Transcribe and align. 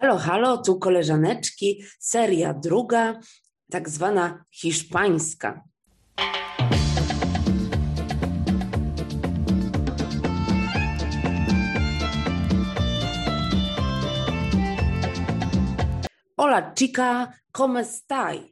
Halo, 0.00 0.18
halo, 0.18 0.58
tu 0.58 0.78
koleżaneczki, 0.78 1.84
seria 1.98 2.54
druga, 2.54 3.20
tak 3.70 3.88
zwana 3.88 4.44
hiszpańska. 4.50 5.64
Hola 16.36 16.72
chica, 16.74 17.32
¿cómo 17.52 17.78
estáis? 17.80 18.42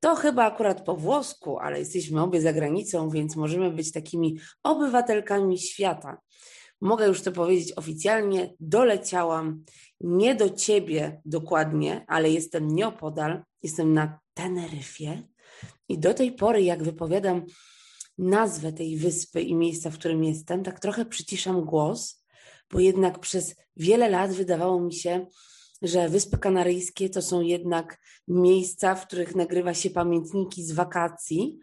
To 0.00 0.16
chyba 0.16 0.44
akurat 0.44 0.84
po 0.84 0.96
włosku, 0.96 1.58
ale 1.58 1.78
jesteśmy 1.78 2.22
obie 2.22 2.40
za 2.40 2.52
granicą, 2.52 3.10
więc 3.10 3.36
możemy 3.36 3.70
być 3.70 3.92
takimi 3.92 4.38
obywatelkami 4.62 5.58
świata. 5.58 6.18
Mogę 6.80 7.06
już 7.06 7.22
to 7.22 7.32
powiedzieć 7.32 7.72
oficjalnie, 7.72 8.54
doleciałam 8.60 9.64
nie 10.00 10.34
do 10.34 10.50
ciebie 10.50 11.20
dokładnie, 11.24 12.04
ale 12.08 12.30
jestem 12.30 12.74
nieopodal, 12.74 13.42
jestem 13.62 13.94
na 13.94 14.18
Teneryfie 14.34 15.22
i 15.88 15.98
do 15.98 16.14
tej 16.14 16.32
pory, 16.32 16.62
jak 16.62 16.82
wypowiadam 16.82 17.46
nazwę 18.18 18.72
tej 18.72 18.96
wyspy 18.96 19.42
i 19.42 19.54
miejsca, 19.54 19.90
w 19.90 19.98
którym 19.98 20.24
jestem, 20.24 20.62
tak 20.62 20.80
trochę 20.80 21.04
przyciszam 21.04 21.64
głos, 21.64 22.24
bo 22.70 22.80
jednak 22.80 23.18
przez 23.18 23.56
wiele 23.76 24.08
lat 24.08 24.32
wydawało 24.32 24.80
mi 24.80 24.94
się, 24.94 25.26
że 25.82 26.08
Wyspy 26.08 26.38
Kanaryjskie 26.38 27.10
to 27.10 27.22
są 27.22 27.40
jednak 27.40 27.98
miejsca, 28.28 28.94
w 28.94 29.06
których 29.06 29.36
nagrywa 29.36 29.74
się 29.74 29.90
pamiętniki 29.90 30.64
z 30.64 30.72
wakacji 30.72 31.58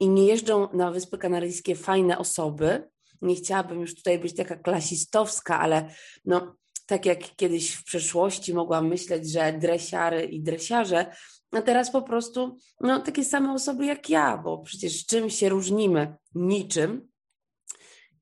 i 0.00 0.08
nie 0.08 0.26
jeżdżą 0.26 0.68
na 0.72 0.90
Wyspy 0.90 1.18
Kanaryjskie 1.18 1.74
fajne 1.74 2.18
osoby. 2.18 2.88
Nie 3.22 3.34
chciałabym 3.34 3.80
już 3.80 3.94
tutaj 3.94 4.18
być 4.18 4.36
taka 4.36 4.56
klasistowska, 4.56 5.60
ale 5.60 5.94
no, 6.24 6.56
tak 6.86 7.06
jak 7.06 7.36
kiedyś 7.36 7.74
w 7.74 7.84
przeszłości 7.84 8.54
mogłam 8.54 8.88
myśleć, 8.88 9.30
że 9.30 9.52
dresiary 9.52 10.24
i 10.24 10.42
dresiarze, 10.42 11.14
a 11.52 11.62
teraz 11.62 11.90
po 11.90 12.02
prostu 12.02 12.56
no, 12.80 13.00
takie 13.00 13.24
same 13.24 13.52
osoby 13.52 13.86
jak 13.86 14.10
ja, 14.10 14.38
bo 14.38 14.58
przecież 14.58 15.06
czym 15.06 15.30
się 15.30 15.48
różnimy? 15.48 16.16
Niczym. 16.34 17.08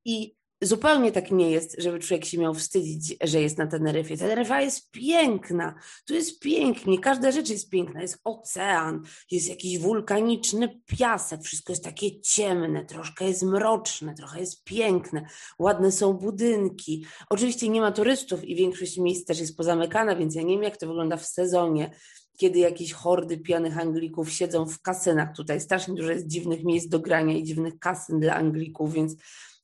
I 0.05 0.35
zupełnie 0.61 1.11
tak 1.11 1.31
nie 1.31 1.51
jest, 1.51 1.75
żeby 1.77 1.99
człowiek 1.99 2.25
się 2.25 2.37
miał 2.37 2.53
wstydzić, 2.53 3.17
że 3.23 3.41
jest 3.41 3.57
na 3.57 3.67
Teneryfie. 3.67 4.17
Teneryfa 4.17 4.61
jest 4.61 4.91
piękna, 4.91 5.75
tu 6.05 6.13
jest 6.13 6.39
pięknie, 6.39 6.99
każda 6.99 7.31
rzecz 7.31 7.49
jest 7.49 7.69
piękna. 7.69 8.01
Jest 8.01 8.19
ocean, 8.23 9.01
jest 9.31 9.49
jakiś 9.49 9.79
wulkaniczny 9.79 10.81
piasek, 10.85 11.41
wszystko 11.41 11.73
jest 11.73 11.83
takie 11.83 12.21
ciemne, 12.21 12.85
troszkę 12.85 13.25
jest 13.25 13.43
mroczne, 13.43 14.15
trochę 14.15 14.39
jest 14.39 14.63
piękne, 14.63 15.25
ładne 15.59 15.91
są 15.91 16.13
budynki. 16.13 17.05
Oczywiście 17.29 17.69
nie 17.69 17.81
ma 17.81 17.91
turystów 17.91 18.43
i 18.43 18.55
większość 18.55 18.97
miejsc 18.97 19.25
też 19.25 19.39
jest 19.39 19.57
pozamykana, 19.57 20.15
więc 20.15 20.35
ja 20.35 20.41
nie 20.41 20.53
wiem, 20.53 20.63
jak 20.63 20.77
to 20.77 20.87
wygląda 20.87 21.17
w 21.17 21.25
sezonie 21.25 21.91
kiedy 22.37 22.59
jakieś 22.59 22.93
hordy 22.93 23.37
pijanych 23.37 23.77
Anglików 23.77 24.31
siedzą 24.31 24.65
w 24.65 24.81
kasynach 24.81 25.35
tutaj. 25.35 25.61
Strasznie 25.61 25.93
dużo 25.93 26.11
jest 26.11 26.27
dziwnych 26.27 26.63
miejsc 26.63 26.87
do 26.87 26.99
grania 26.99 27.37
i 27.37 27.43
dziwnych 27.43 27.79
kasyn 27.79 28.19
dla 28.19 28.35
Anglików, 28.35 28.93
więc 28.93 29.15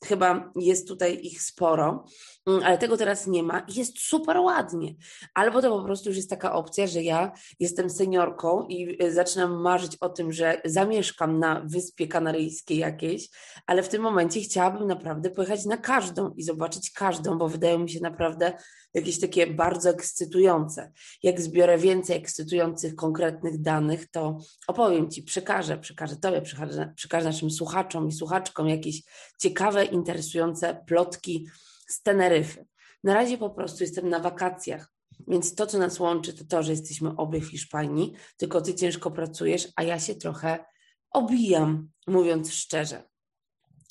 Chyba 0.05 0.51
jest 0.55 0.87
tutaj 0.87 1.19
ich 1.23 1.41
sporo, 1.41 2.05
mm, 2.47 2.63
ale 2.63 2.77
tego 2.77 2.97
teraz 2.97 3.27
nie 3.27 3.43
ma 3.43 3.65
jest 3.75 3.99
super 3.99 4.37
ładnie. 4.37 4.95
Albo 5.33 5.61
to 5.61 5.79
po 5.79 5.83
prostu 5.83 6.09
już 6.09 6.17
jest 6.17 6.29
taka 6.29 6.53
opcja, 6.53 6.87
że 6.87 7.03
ja 7.03 7.31
jestem 7.59 7.89
seniorką 7.89 8.63
i 8.67 9.03
y, 9.03 9.13
zaczynam 9.13 9.61
marzyć 9.61 9.97
o 10.01 10.09
tym, 10.09 10.33
że 10.33 10.61
zamieszkam 10.65 11.39
na 11.39 11.61
wyspie 11.65 12.07
kanaryjskiej 12.07 12.77
jakiejś, 12.77 13.29
ale 13.65 13.83
w 13.83 13.89
tym 13.89 14.01
momencie 14.01 14.41
chciałabym 14.41 14.87
naprawdę 14.87 15.29
pojechać 15.29 15.65
na 15.65 15.77
każdą 15.77 16.33
i 16.33 16.43
zobaczyć 16.43 16.91
każdą, 16.91 17.37
bo 17.37 17.49
wydają 17.49 17.79
mi 17.79 17.89
się 17.89 17.99
naprawdę 17.99 18.53
jakieś 18.93 19.19
takie 19.19 19.47
bardzo 19.47 19.89
ekscytujące. 19.89 20.91
Jak 21.23 21.41
zbiorę 21.41 21.77
więcej 21.77 22.17
ekscytujących, 22.17 22.95
konkretnych 22.95 23.61
danych, 23.61 24.11
to 24.11 24.37
opowiem 24.67 25.11
Ci, 25.11 25.23
przekażę, 25.23 25.77
przekażę 25.77 26.15
Tobie, 26.15 26.41
przekażę, 26.41 26.93
przekażę 26.95 27.25
naszym 27.25 27.51
słuchaczom 27.51 28.07
i 28.07 28.11
słuchaczkom 28.11 28.69
jakieś 28.69 29.03
ciekawe, 29.39 29.86
interesujące 29.87 30.83
plotki 30.87 31.47
z 31.87 32.01
Teneryfy. 32.01 32.65
Na 33.03 33.13
razie 33.13 33.37
po 33.37 33.49
prostu 33.49 33.83
jestem 33.83 34.09
na 34.09 34.19
wakacjach, 34.19 34.91
więc 35.27 35.55
to, 35.55 35.67
co 35.67 35.77
nas 35.77 35.99
łączy, 35.99 36.33
to 36.33 36.45
to, 36.45 36.63
że 36.63 36.71
jesteśmy 36.71 37.15
obie 37.15 37.41
w 37.41 37.47
Hiszpanii, 37.47 38.13
tylko 38.37 38.61
Ty 38.61 38.73
ciężko 38.73 39.11
pracujesz, 39.11 39.67
a 39.75 39.83
ja 39.83 39.99
się 39.99 40.15
trochę 40.15 40.65
obijam, 41.11 41.89
mówiąc 42.07 42.53
szczerze 42.53 43.03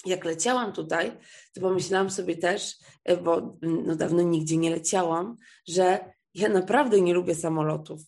jak 0.06 0.24
leciałam 0.24 0.72
tutaj, 0.72 1.12
to 1.54 1.60
pomyślałam 1.60 2.10
sobie 2.10 2.36
też, 2.36 2.76
bo 3.24 3.58
no 3.62 3.96
dawno 3.96 4.22
nigdzie 4.22 4.56
nie 4.56 4.70
leciałam, 4.70 5.36
że 5.68 6.12
ja 6.34 6.48
naprawdę 6.48 7.00
nie 7.00 7.14
lubię 7.14 7.34
samolotów. 7.34 8.00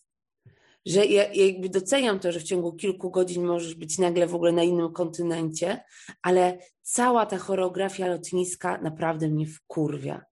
Że 0.87 1.07
ja, 1.07 1.33
ja 1.33 1.45
jakby 1.45 1.69
doceniam 1.69 2.19
to, 2.19 2.33
że 2.33 2.41
w 2.41 2.43
ciągu 2.43 2.73
kilku 2.73 3.11
godzin 3.11 3.45
możesz 3.45 3.75
być 3.75 3.99
nagle 3.99 4.27
w 4.27 4.35
ogóle 4.35 4.53
na 4.53 4.63
innym 4.63 4.93
kontynencie, 4.93 5.85
ale 6.23 6.59
cała 6.91 7.27
ta 7.27 7.39
choreografia 7.39 8.07
lotniska 8.07 8.79
naprawdę 8.83 9.29
mnie 9.29 9.47
wkurwia. 9.47 10.25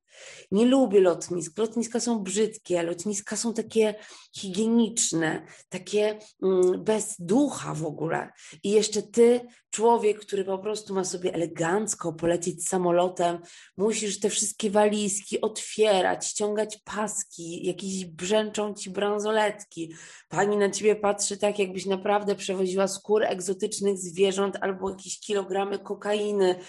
Nie 0.50 0.66
lubię 0.66 1.00
lotnisk. 1.00 1.58
Lotniska 1.58 2.00
są 2.00 2.18
brzydkie, 2.18 2.82
lotniska 2.82 3.36
są 3.36 3.54
takie 3.54 3.94
higieniczne, 4.36 5.46
takie 5.68 6.18
mm, 6.42 6.84
bez 6.84 7.14
ducha 7.18 7.74
w 7.74 7.84
ogóle. 7.84 8.32
I 8.62 8.70
jeszcze 8.70 9.02
ty, 9.02 9.40
człowiek, 9.70 10.20
który 10.20 10.44
po 10.44 10.58
prostu 10.58 10.94
ma 10.94 11.04
sobie 11.04 11.34
elegancko 11.34 12.12
polecieć 12.12 12.68
samolotem, 12.68 13.38
musisz 13.76 14.20
te 14.20 14.30
wszystkie 14.30 14.70
walizki 14.70 15.40
otwierać, 15.40 16.26
ściągać 16.26 16.78
paski, 16.84 17.66
jakieś 17.66 18.04
brzęczą 18.04 18.74
ci 18.74 18.90
bransoletki. 18.90 19.94
Pani 20.28 20.56
na 20.56 20.70
ciebie 20.70 20.96
patrzy 20.96 21.36
tak, 21.36 21.58
jakbyś 21.58 21.86
naprawdę 21.86 22.34
przewoziła 22.34 22.88
skóry 22.88 23.26
egzotycznych 23.26 23.98
zwierząt 23.98 24.56
albo 24.60 24.90
jakieś 24.90 25.20
kilogramy 25.20 25.78
kokainy 25.78 26.60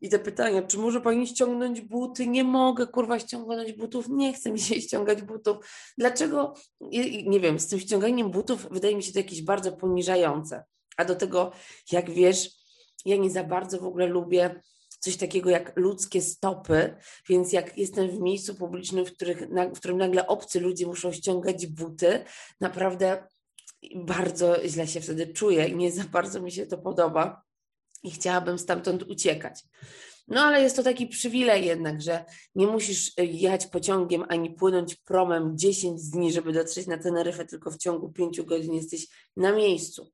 i 0.00 0.08
te 0.08 0.18
pytania, 0.18 0.62
czy 0.62 0.78
może 0.78 1.00
pani 1.00 1.26
ściągnąć 1.26 1.80
buty? 1.80 2.26
Nie 2.26 2.44
mogę, 2.44 2.86
kurwa, 2.86 3.18
ściągnąć 3.18 3.72
butów, 3.72 4.08
nie 4.08 4.32
chcę 4.32 4.50
mi 4.50 4.60
się 4.60 4.80
ściągać 4.86 5.22
butów. 5.22 5.56
Dlaczego? 5.98 6.54
Nie 7.26 7.40
wiem, 7.40 7.58
z 7.58 7.66
tym 7.66 7.80
ściąganiem 7.80 8.30
butów 8.30 8.68
wydaje 8.70 8.96
mi 8.96 9.02
się 9.02 9.12
to 9.12 9.18
jakieś 9.18 9.42
bardzo 9.42 9.72
poniżające. 9.72 10.64
A 10.96 11.04
do 11.04 11.14
tego, 11.14 11.52
jak 11.92 12.10
wiesz, 12.10 12.50
ja 13.04 13.16
nie 13.16 13.30
za 13.30 13.44
bardzo 13.44 13.80
w 13.80 13.84
ogóle 13.84 14.06
lubię 14.06 14.60
coś 15.00 15.16
takiego 15.16 15.50
jak 15.50 15.72
ludzkie 15.76 16.22
stopy, 16.22 16.96
więc 17.28 17.52
jak 17.52 17.78
jestem 17.78 18.10
w 18.10 18.20
miejscu 18.20 18.54
publicznym, 18.54 19.06
w, 19.06 19.12
których, 19.12 19.48
w 19.74 19.78
którym 19.78 19.98
nagle 19.98 20.26
obcy 20.26 20.60
ludzie 20.60 20.86
muszą 20.86 21.12
ściągać 21.12 21.66
buty, 21.66 22.24
naprawdę 22.60 23.28
bardzo 23.94 24.68
źle 24.68 24.86
się 24.86 25.00
wtedy 25.00 25.26
czuję 25.26 25.68
i 25.68 25.76
nie 25.76 25.92
za 25.92 26.04
bardzo 26.04 26.40
mi 26.40 26.52
się 26.52 26.66
to 26.66 26.78
podoba 26.78 27.45
i 28.02 28.10
chciałabym 28.10 28.58
stamtąd 28.58 29.02
uciekać. 29.02 29.64
No 30.28 30.40
ale 30.40 30.62
jest 30.62 30.76
to 30.76 30.82
taki 30.82 31.06
przywilej 31.06 31.66
jednak, 31.66 32.02
że 32.02 32.24
nie 32.54 32.66
musisz 32.66 33.12
e, 33.16 33.24
jechać 33.24 33.66
pociągiem 33.66 34.24
ani 34.28 34.50
płynąć 34.50 34.94
promem 34.94 35.58
10 35.58 36.10
dni, 36.10 36.32
żeby 36.32 36.52
dotrzeć 36.52 36.86
na 36.86 36.98
Teneryfę, 36.98 37.44
tylko 37.44 37.70
w 37.70 37.78
ciągu 37.78 38.12
5 38.12 38.42
godzin 38.42 38.74
jesteś 38.74 39.06
na 39.36 39.52
miejscu. 39.52 40.12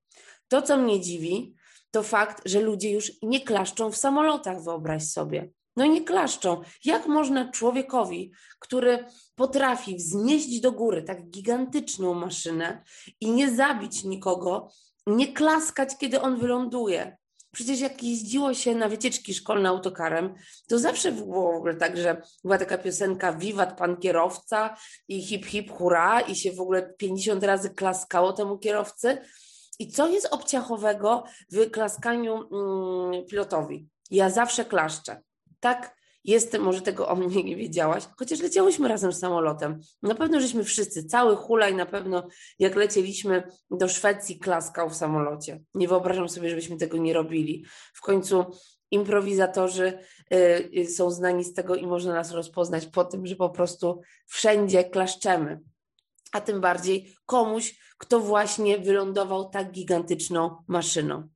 To, 0.49 0.63
co 0.63 0.77
mnie 0.77 1.01
dziwi, 1.01 1.55
to 1.91 2.03
fakt, 2.03 2.43
że 2.45 2.61
ludzie 2.61 2.91
już 2.91 3.13
nie 3.23 3.41
klaszczą 3.41 3.91
w 3.91 3.97
samolotach, 3.97 4.63
wyobraź 4.63 5.05
sobie. 5.05 5.51
No 5.77 5.87
nie 5.87 6.05
klaszczą. 6.05 6.63
Jak 6.85 7.07
można 7.07 7.51
człowiekowi, 7.51 8.33
który 8.59 9.05
potrafi 9.35 9.97
wznieść 9.97 10.61
do 10.61 10.73
góry 10.73 11.03
tak 11.03 11.31
gigantyczną 11.31 12.15
maszynę 12.15 12.83
i 13.21 13.31
nie 13.31 13.55
zabić 13.55 14.05
nikogo, 14.05 14.69
nie 15.07 15.33
klaskać, 15.33 15.97
kiedy 15.99 16.21
on 16.21 16.39
wyląduje? 16.39 17.17
Przecież 17.53 17.81
jak 17.81 18.03
jeździło 18.03 18.55
się 18.55 18.75
na 18.75 18.89
wycieczki 18.89 19.35
szkolne 19.35 19.69
autokarem, 19.69 20.35
to 20.69 20.79
zawsze 20.79 21.13
było 21.13 21.53
w 21.53 21.57
ogóle 21.57 21.75
tak, 21.75 21.97
że 21.97 22.23
była 22.45 22.59
taka 22.59 22.79
piosenka 22.79 23.33
Wiwat 23.33 23.79
pan 23.79 23.97
kierowca 23.97 24.77
i 25.09 25.23
hip 25.23 25.47
hip 25.47 25.71
hura 25.71 26.21
i 26.21 26.35
się 26.35 26.53
w 26.53 26.61
ogóle 26.61 26.95
50 26.99 27.45
razy 27.45 27.71
klaskało 27.71 28.33
temu 28.33 28.59
kierowcy. 28.59 29.19
I 29.79 29.89
co 29.89 30.09
jest 30.09 30.29
obciachowego 30.31 31.25
w 31.51 31.71
klaskaniu 31.71 32.35
mm, 32.35 33.27
pilotowi? 33.27 33.89
Ja 34.11 34.31
zawsze 34.31 34.65
klaszczę. 34.65 35.21
Tak 35.61 35.97
Jestem, 36.25 36.63
może 36.63 36.83
tego 36.83 37.09
o 37.09 37.17
mnie 37.17 37.45
nie 37.45 37.57
wiedziałaś, 37.57 38.09
chociaż 38.17 38.41
leciałyśmy 38.41 38.89
razem 38.89 39.13
samolotem. 39.13 39.81
Na 40.03 40.15
pewno 40.15 40.41
żeśmy 40.41 40.65
wszyscy, 40.65 41.05
cały 41.05 41.37
hulaj 41.37 41.75
na 41.75 41.87
pewno, 41.87 42.29
jak 42.59 42.77
lecieliśmy 42.77 43.43
do 43.71 43.89
Szwecji, 43.89 44.39
klaskał 44.39 44.91
w 44.91 44.97
samolocie. 44.97 45.61
Nie 45.75 45.89
wyobrażam 45.89 46.29
sobie, 46.29 46.51
żebyśmy 46.51 46.77
tego 46.77 46.99
nie 46.99 47.13
robili. 47.13 47.65
W 47.95 48.01
końcu 48.01 48.45
improwizatorzy 48.91 49.99
y, 50.35 50.71
y, 50.79 50.87
są 50.87 51.11
znani 51.11 51.45
z 51.45 51.55
tego 51.55 51.75
i 51.75 51.87
można 51.87 52.15
nas 52.15 52.33
rozpoznać 52.33 52.87
po 52.87 53.05
tym, 53.05 53.27
że 53.27 53.37
po 53.37 53.51
prostu 53.51 54.01
wszędzie 54.27 54.85
klaszczemy. 54.85 55.61
A 56.33 56.41
tym 56.41 56.61
bardziej 56.61 57.15
komuś, 57.27 57.95
kto 57.99 58.21
właśnie 58.21 58.79
wylądował 58.79 59.51
tak 59.51 59.71
gigantyczną 59.71 60.57
maszyną. 60.69 61.29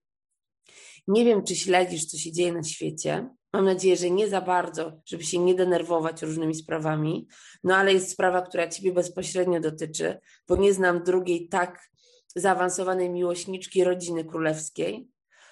Nie 1.09 1.25
wiem, 1.25 1.45
czy 1.45 1.57
śledzisz, 1.57 2.07
co 2.07 2.19
się 2.19 2.33
dzieje 2.33 2.53
na 2.53 2.63
świecie, 2.63 3.29
Mam 3.57 3.65
nadzieję, 3.65 3.97
że 3.97 4.11
nie 4.11 4.29
za 4.29 4.41
bardzo, 4.41 4.93
żeby 5.07 5.25
się 5.25 5.39
nie 5.39 5.55
denerwować 5.55 6.23
różnymi 6.23 6.55
sprawami. 6.55 7.29
No 7.65 7.77
ale 7.77 7.93
jest 7.93 8.11
sprawa, 8.11 8.43
która 8.43 8.69
Ciebie 8.69 8.93
bezpośrednio 8.93 9.61
dotyczy, 9.61 10.19
bo 10.49 10.57
nie 10.57 10.75
znam 10.75 11.03
drugiej 11.03 11.49
tak 11.49 11.91
zaawansowanej 12.35 13.11
miłośniczki 13.11 13.85
rodziny 13.85 14.25
królewskiej. 14.25 15.09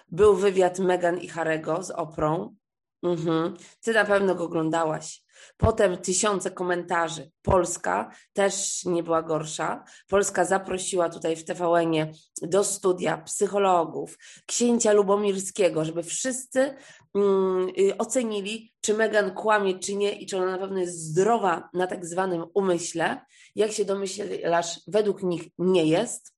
Był 0.08 0.36
wywiad 0.36 0.78
Meghan 0.78 1.18
i 1.18 1.28
Harego 1.28 1.82
z 1.82 1.90
Oprą. 1.90 2.56
Mhm. 3.02 3.54
Ty 3.80 3.92
na 3.92 4.04
pewno 4.04 4.34
go 4.34 4.44
oglądałaś. 4.44 5.24
Potem 5.56 5.96
tysiące 5.96 6.50
komentarzy. 6.50 7.30
Polska 7.42 8.10
też 8.32 8.84
nie 8.84 9.02
była 9.02 9.22
gorsza. 9.22 9.84
Polska 10.08 10.44
zaprosiła 10.44 11.08
tutaj 11.08 11.36
w 11.36 11.44
tvn 11.44 11.92
do 12.42 12.64
studia 12.64 13.18
psychologów, 13.18 14.18
księcia 14.46 14.92
Lubomirskiego, 14.92 15.84
żeby 15.84 16.02
wszyscy 16.02 16.74
ocenili, 17.98 18.72
czy 18.80 18.94
Megan 18.94 19.34
kłamie, 19.34 19.78
czy 19.78 19.94
nie 19.94 20.12
i 20.12 20.26
czy 20.26 20.36
ona 20.36 20.46
na 20.46 20.58
pewno 20.58 20.78
jest 20.78 20.98
zdrowa 20.98 21.68
na 21.72 21.86
tak 21.86 22.06
zwanym 22.06 22.44
umyśle. 22.54 23.20
Jak 23.54 23.72
się 23.72 23.84
domyślasz, 23.84 24.80
według 24.86 25.22
nich 25.22 25.42
nie 25.58 25.84
jest. 25.84 26.34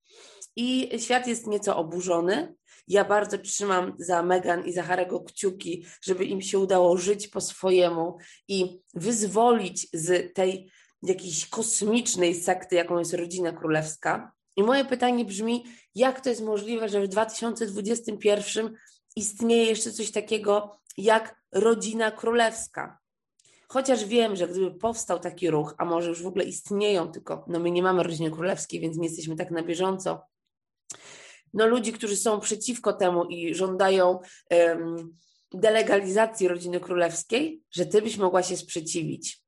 I 0.56 0.90
świat 0.98 1.26
jest 1.26 1.46
nieco 1.46 1.76
oburzony. 1.76 2.54
Ja 2.88 3.04
bardzo 3.04 3.38
trzymam 3.38 3.94
za 3.98 4.22
Megan 4.22 4.66
i 4.66 4.72
za 4.72 4.82
Harego 4.82 5.20
kciuki, 5.20 5.86
żeby 6.02 6.24
im 6.24 6.42
się 6.42 6.58
udało 6.58 6.96
żyć 6.96 7.28
po 7.28 7.40
swojemu 7.40 8.16
i 8.48 8.80
wyzwolić 8.94 9.88
z 9.92 10.34
tej 10.34 10.70
jakiejś 11.02 11.46
kosmicznej 11.46 12.34
sekty, 12.34 12.76
jaką 12.76 12.98
jest 12.98 13.14
rodzina 13.14 13.52
królewska. 13.52 14.32
I 14.56 14.62
moje 14.62 14.84
pytanie 14.84 15.24
brzmi, 15.24 15.64
jak 15.94 16.20
to 16.20 16.28
jest 16.28 16.42
możliwe, 16.42 16.88
że 16.88 17.00
w 17.00 17.08
2021 17.08 18.74
istnieje 19.16 19.64
jeszcze 19.64 19.92
coś 19.92 20.10
takiego 20.10 20.78
jak 20.96 21.42
rodzina 21.52 22.10
królewska? 22.10 22.98
Chociaż 23.68 24.04
wiem, 24.04 24.36
że 24.36 24.48
gdyby 24.48 24.78
powstał 24.78 25.18
taki 25.18 25.50
ruch, 25.50 25.74
a 25.78 25.84
może 25.84 26.08
już 26.08 26.22
w 26.22 26.26
ogóle 26.26 26.44
istnieją, 26.44 27.12
tylko 27.12 27.44
no 27.48 27.58
my 27.58 27.70
nie 27.70 27.82
mamy 27.82 28.02
rodziny 28.02 28.30
królewskiej, 28.30 28.80
więc 28.80 28.96
nie 28.96 29.08
jesteśmy 29.08 29.36
tak 29.36 29.50
na 29.50 29.62
bieżąco, 29.62 30.26
no, 31.54 31.66
ludzi, 31.66 31.92
którzy 31.92 32.16
są 32.16 32.40
przeciwko 32.40 32.92
temu 32.92 33.24
i 33.24 33.54
żądają 33.54 34.18
um, 34.50 35.16
delegalizacji 35.54 36.48
rodziny 36.48 36.80
królewskiej, 36.80 37.62
że 37.70 37.86
ty 37.86 38.02
byś 38.02 38.16
mogła 38.16 38.42
się 38.42 38.56
sprzeciwić. 38.56 39.42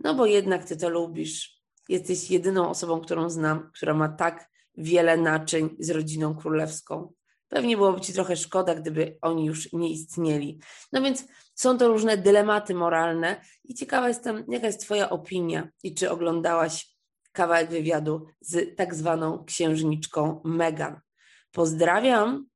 No 0.00 0.14
bo 0.14 0.26
jednak 0.26 0.64
ty 0.64 0.76
to 0.76 0.88
lubisz. 0.88 1.58
Jesteś 1.88 2.30
jedyną 2.30 2.70
osobą, 2.70 3.00
którą 3.00 3.30
znam, 3.30 3.70
która 3.74 3.94
ma 3.94 4.08
tak 4.08 4.50
wiele 4.76 5.16
naczyń 5.16 5.76
z 5.78 5.90
rodziną 5.90 6.34
królewską. 6.34 7.12
Pewnie 7.48 7.76
byłoby 7.76 8.00
ci 8.00 8.12
trochę 8.12 8.36
szkoda, 8.36 8.74
gdyby 8.74 9.18
oni 9.22 9.44
już 9.44 9.72
nie 9.72 9.90
istnieli. 9.90 10.60
No 10.92 11.02
więc 11.02 11.24
są 11.54 11.78
to 11.78 11.88
różne 11.88 12.16
dylematy 12.16 12.74
moralne 12.74 13.40
i 13.64 13.74
ciekawa 13.74 14.08
jestem, 14.08 14.44
jaka 14.48 14.66
jest 14.66 14.80
Twoja 14.80 15.10
opinia 15.10 15.68
i 15.82 15.94
czy 15.94 16.10
oglądałaś 16.10 16.98
kawałek 17.32 17.70
wywiadu 17.70 18.26
z 18.40 18.76
tak 18.76 18.94
zwaną 18.94 19.44
księżniczką 19.44 20.40
Meghan. 20.44 21.00
Pozdrawiam. 21.52 22.47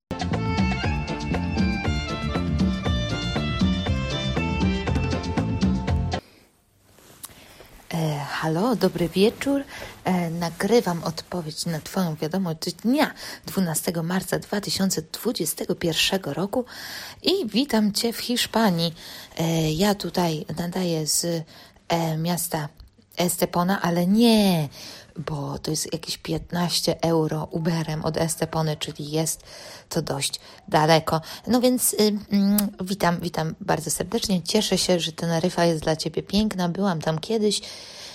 Halo, 8.43 8.77
dobry 8.77 9.09
wieczór. 9.09 9.65
E, 10.05 10.31
nagrywam 10.31 11.05
odpowiedź 11.05 11.67
na 11.67 11.81
Twoją 11.81 12.15
wiadomość 12.15 12.73
dnia 12.83 13.15
12 13.47 13.93
marca 14.03 14.39
2021 14.39 16.21
roku 16.33 16.65
i 17.23 17.47
witam 17.47 17.93
Cię 17.93 18.13
w 18.13 18.19
Hiszpanii. 18.19 18.95
E, 19.39 19.73
ja 19.73 19.95
tutaj 19.95 20.47
nadaję 20.59 21.07
z 21.07 21.45
e, 21.89 22.17
miasta 22.17 22.69
Estepona, 23.23 23.83
ale 23.83 24.07
nie 24.07 24.69
bo 25.17 25.59
to 25.59 25.71
jest 25.71 25.93
jakieś 25.93 26.19
15 26.19 27.03
euro 27.03 27.49
Uberem 27.51 28.05
od 28.05 28.17
Estepony, 28.17 28.77
czyli 28.77 29.11
jest 29.11 29.45
to 29.89 30.03
dość 30.03 30.41
daleko. 30.69 31.21
No 31.47 31.61
więc 31.61 31.93
y, 31.93 31.97
y, 31.97 32.15
witam, 32.81 33.21
witam 33.21 33.55
bardzo 33.61 33.91
serdecznie. 33.91 34.43
Cieszę 34.43 34.79
się, 34.79 35.01
że 35.01 35.13
Teneryfa 35.13 35.65
jest 35.65 35.83
dla 35.83 35.97
Ciebie 35.97 36.23
piękna. 36.23 36.69
Byłam 36.69 37.01
tam 37.01 37.19
kiedyś. 37.19 37.61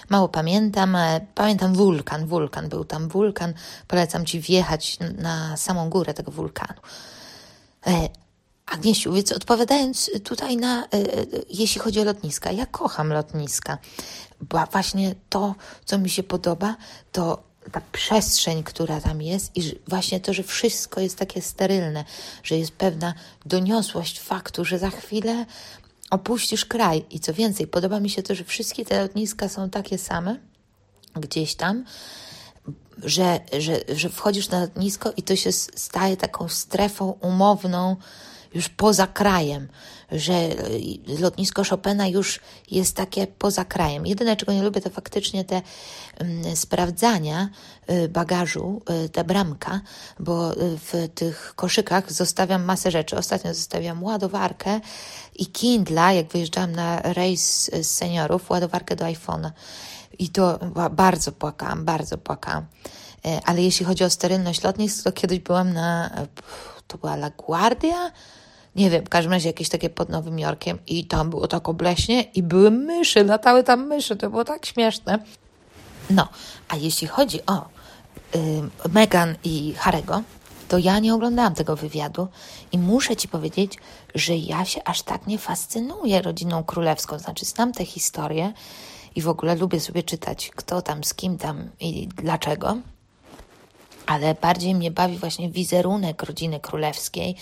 Mało 0.10 0.30
pamiętam, 0.30 0.98
pamiętam 1.36 1.74
wulkan, 1.74 2.26
wulkan, 2.26 2.70
był 2.70 2.86
tam 2.86 3.10
wulkan. 3.10 3.54
Polecam 3.88 4.26
Ci 4.26 4.40
wjechać 4.40 4.98
na 5.18 5.58
samą 5.58 5.90
górę 5.90 6.14
tego 6.14 6.32
wulkanu. 6.32 6.80
Agniesiu, 8.68 9.14
więc 9.14 9.32
odpowiadając 9.32 10.12
tutaj 10.24 10.58
na, 10.58 10.84
e, 10.84 10.88
e, 10.94 11.26
jeśli 11.50 11.82
chodzi 11.82 12.00
o 12.00 12.04
lotniska, 12.04 12.52
ja 12.52 12.66
kocham 12.66 13.14
lotniska 13.14 13.78
bo 14.42 14.66
właśnie 14.72 15.16
to, 15.30 15.56
co 15.86 15.98
mi 15.98 16.10
się 16.10 16.24
podoba, 16.24 16.76
to 17.12 17.44
ta 17.72 17.82
przestrzeń, 17.92 18.64
która 18.64 19.02
tam 19.02 19.22
jest 19.22 19.58
i 19.58 19.80
właśnie 19.88 20.20
to, 20.20 20.34
że 20.34 20.44
wszystko 20.44 21.02
jest 21.02 21.18
takie 21.18 21.42
sterylne, 21.42 22.06
że 22.44 22.58
jest 22.58 22.72
pewna 22.72 23.14
doniosłość 23.46 24.20
faktu, 24.20 24.66
że 24.66 24.80
za 24.80 24.90
chwilę 24.90 25.46
opuścisz 26.10 26.66
kraj. 26.66 27.06
I 27.10 27.20
co 27.20 27.34
więcej, 27.34 27.68
podoba 27.68 28.00
mi 28.00 28.10
się 28.10 28.24
to, 28.24 28.36
że 28.36 28.44
wszystkie 28.44 28.86
te 28.86 29.02
lotniska 29.02 29.50
są 29.50 29.70
takie 29.70 29.98
same 29.98 30.36
gdzieś 31.16 31.56
tam, 31.56 31.86
że, 33.04 33.40
że, 33.60 33.80
że 33.96 34.10
wchodzisz 34.10 34.50
na 34.50 34.60
lotnisko 34.60 35.14
i 35.18 35.24
to 35.24 35.36
się 35.36 35.52
staje 35.52 36.18
taką 36.18 36.50
strefą 36.50 37.18
umowną 37.22 37.96
już 38.58 38.70
poza 38.70 39.08
krajem 39.08 39.68
że 40.12 40.34
y, 40.34 41.20
lotnisko 41.20 41.64
Chopina 41.64 42.08
już 42.08 42.40
jest 42.72 42.96
takie 42.96 43.28
poza 43.28 43.66
krajem. 43.66 44.06
Jedyne, 44.06 44.36
czego 44.36 44.54
nie 44.54 44.64
lubię, 44.64 44.82
to 44.82 44.90
faktycznie 44.90 45.46
te 45.46 45.62
mm, 46.18 46.56
sprawdzania 46.56 47.50
y, 47.92 48.10
bagażu, 48.10 48.82
y, 49.06 49.10
ta 49.10 49.24
bramka, 49.24 49.82
bo 50.20 50.52
w 50.58 51.10
tych 51.16 51.54
koszykach 51.56 52.12
zostawiam 52.12 52.64
masę 52.64 52.92
rzeczy. 52.92 53.18
Ostatnio 53.18 53.54
zostawiam 53.54 54.04
ładowarkę 54.04 54.80
i 55.36 55.48
Kindla, 55.48 56.14
jak 56.14 56.28
wyjeżdżałam 56.28 56.72
na 56.72 57.02
rejs 57.02 57.72
z 57.82 57.88
seniorów, 57.88 58.50
ładowarkę 58.50 58.96
do 58.96 59.06
iPhone'a. 59.06 59.52
I 60.20 60.30
to 60.30 60.60
bardzo 60.92 61.32
płakałam, 61.32 61.86
bardzo 61.86 62.18
płakałam. 62.18 62.66
Ale 63.46 63.62
jeśli 63.62 63.86
chodzi 63.86 64.04
o 64.04 64.10
sterylność 64.10 64.64
lotnisk, 64.64 65.04
to 65.04 65.12
kiedyś 65.12 65.40
byłam 65.40 65.74
na, 65.74 66.10
to 66.88 66.98
była 66.98 67.14
La 67.14 67.30
Guardia, 67.30 68.12
nie 68.78 68.90
wiem, 68.90 69.06
w 69.06 69.10
każdym 69.10 69.34
razie 69.34 69.50
jakieś 69.50 69.70
takie 69.70 69.90
pod 69.90 70.10
Nowym 70.10 70.40
Jorkiem 70.40 70.80
i 70.88 71.06
tam 71.06 71.30
było 71.30 71.48
tak 71.48 71.70
obleśnie 71.70 72.22
i 72.22 72.44
były 72.44 72.72
myszy, 72.72 73.24
latały 73.24 73.64
tam 73.64 73.88
myszy, 73.88 74.16
to 74.16 74.30
było 74.30 74.44
tak 74.46 74.66
śmieszne. 74.66 75.20
No, 76.10 76.28
a 76.70 76.76
jeśli 76.76 77.08
chodzi 77.08 77.46
o 77.46 77.66
y, 78.36 78.90
Meghan 78.90 79.36
i 79.44 79.74
Harego, 79.74 80.22
to 80.68 80.78
ja 80.78 81.00
nie 81.00 81.14
oglądałam 81.14 81.56
tego 81.56 81.76
wywiadu 81.76 82.28
i 82.72 82.78
muszę 82.78 83.16
Ci 83.16 83.28
powiedzieć, 83.28 83.78
że 84.16 84.36
ja 84.36 84.66
się 84.66 84.84
aż 84.84 85.02
tak 85.02 85.28
nie 85.28 85.38
fascynuję 85.38 86.22
rodziną 86.22 86.64
królewską. 86.64 87.20
Znaczy, 87.20 87.46
znam 87.46 87.74
tę 87.74 87.86
historię 87.86 88.54
i 89.16 89.22
w 89.22 89.30
ogóle 89.30 89.56
lubię 89.56 89.80
sobie 89.80 90.04
czytać, 90.04 90.52
kto 90.56 90.82
tam, 90.82 91.04
z 91.04 91.14
kim 91.14 91.38
tam 91.38 91.70
i 91.80 92.08
dlaczego 92.08 92.78
ale 94.08 94.36
bardziej 94.36 94.76
mnie 94.76 94.92
bawi 94.92 95.18
właśnie 95.18 95.50
wizerunek 95.50 96.24
rodziny 96.24 96.60
królewskiej 96.60 97.36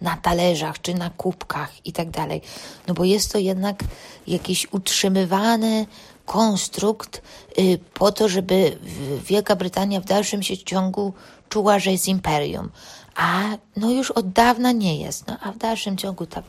na 0.00 0.16
talerzach 0.16 0.80
czy 0.80 0.94
na 0.94 1.10
kubkach 1.10 1.86
i 1.86 1.92
tak 1.92 2.10
dalej. 2.10 2.40
No 2.88 2.94
bo 2.94 3.04
jest 3.04 3.32
to 3.32 3.38
jednak 3.38 3.84
jakiś 4.26 4.72
utrzymywany 4.72 5.86
konstrukt 6.26 7.22
y, 7.58 7.78
po 7.94 8.12
to, 8.12 8.28
żeby 8.28 8.78
Wielka 9.26 9.56
Brytania 9.56 10.00
w 10.00 10.04
dalszym 10.04 10.42
się 10.42 10.58
ciągu 10.58 11.12
czuła, 11.48 11.78
że 11.78 11.92
jest 11.92 12.08
imperium. 12.08 12.70
A 13.14 13.42
no 13.76 13.90
już 13.90 14.10
od 14.10 14.32
dawna 14.32 14.72
nie 14.72 15.00
jest. 15.00 15.26
No, 15.26 15.36
a 15.40 15.52
w 15.52 15.58
dalszym 15.58 15.96
ciągu 15.96 16.26
tak 16.26 16.44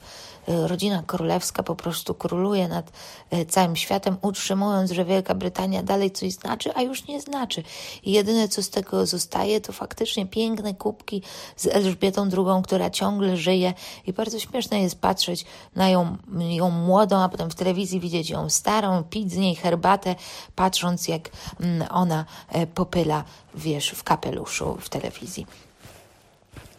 rodzina 0.47 1.03
królewska 1.07 1.63
po 1.63 1.75
prostu 1.75 2.13
króluje 2.13 2.67
nad 2.67 2.91
y, 3.33 3.45
całym 3.45 3.75
światem, 3.75 4.17
utrzymując, 4.21 4.91
że 4.91 5.05
Wielka 5.05 5.35
Brytania 5.35 5.83
dalej 5.83 6.11
coś 6.11 6.31
znaczy, 6.31 6.75
a 6.75 6.81
już 6.81 7.07
nie 7.07 7.21
znaczy. 7.21 7.63
I 8.03 8.11
jedyne, 8.11 8.47
co 8.47 8.63
z 8.63 8.69
tego 8.69 9.05
zostaje, 9.05 9.61
to 9.61 9.73
faktycznie 9.73 10.25
piękne 10.25 10.73
kubki 10.73 11.21
z 11.55 11.67
Elżbietą 11.67 12.29
II, 12.37 12.63
która 12.63 12.89
ciągle 12.89 13.37
żyje 13.37 13.73
i 14.07 14.13
bardzo 14.13 14.39
śmieszne 14.39 14.81
jest 14.81 15.01
patrzeć 15.01 15.45
na 15.75 15.89
ją, 15.89 16.17
ją 16.39 16.69
młodą, 16.69 17.17
a 17.17 17.29
potem 17.29 17.49
w 17.49 17.55
telewizji 17.55 17.99
widzieć 17.99 18.29
ją 18.29 18.49
starą, 18.49 19.03
pić 19.03 19.31
z 19.31 19.37
niej 19.37 19.55
herbatę, 19.55 20.15
patrząc 20.55 21.07
jak 21.07 21.29
mm, 21.59 21.87
ona 21.91 22.25
e, 22.49 22.67
popyla, 22.67 23.23
wiesz, 23.55 23.89
w 23.89 24.03
kapeluszu 24.03 24.77
w 24.79 24.89
telewizji. 24.89 25.47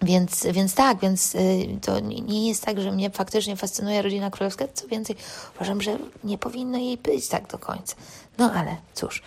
Więc, 0.02 0.46
więc 0.52 0.74
tak, 0.74 1.00
więc 1.00 1.34
y, 1.34 1.78
to 1.82 2.00
nie 2.00 2.48
jest 2.48 2.64
tak, 2.64 2.80
że 2.80 2.92
mnie 2.92 3.10
faktycznie 3.10 3.56
fascynuje 3.56 4.02
rodzina 4.02 4.30
królewska. 4.30 4.64
Co 4.74 4.88
więcej, 4.88 5.16
uważam, 5.56 5.82
że 5.82 5.98
nie 6.24 6.38
powinno 6.38 6.78
jej 6.78 6.96
być 6.96 7.28
tak 7.28 7.46
do 7.46 7.58
końca. 7.58 7.96
No 8.38 8.52
ale 8.52 8.76
cóż, 8.94 9.22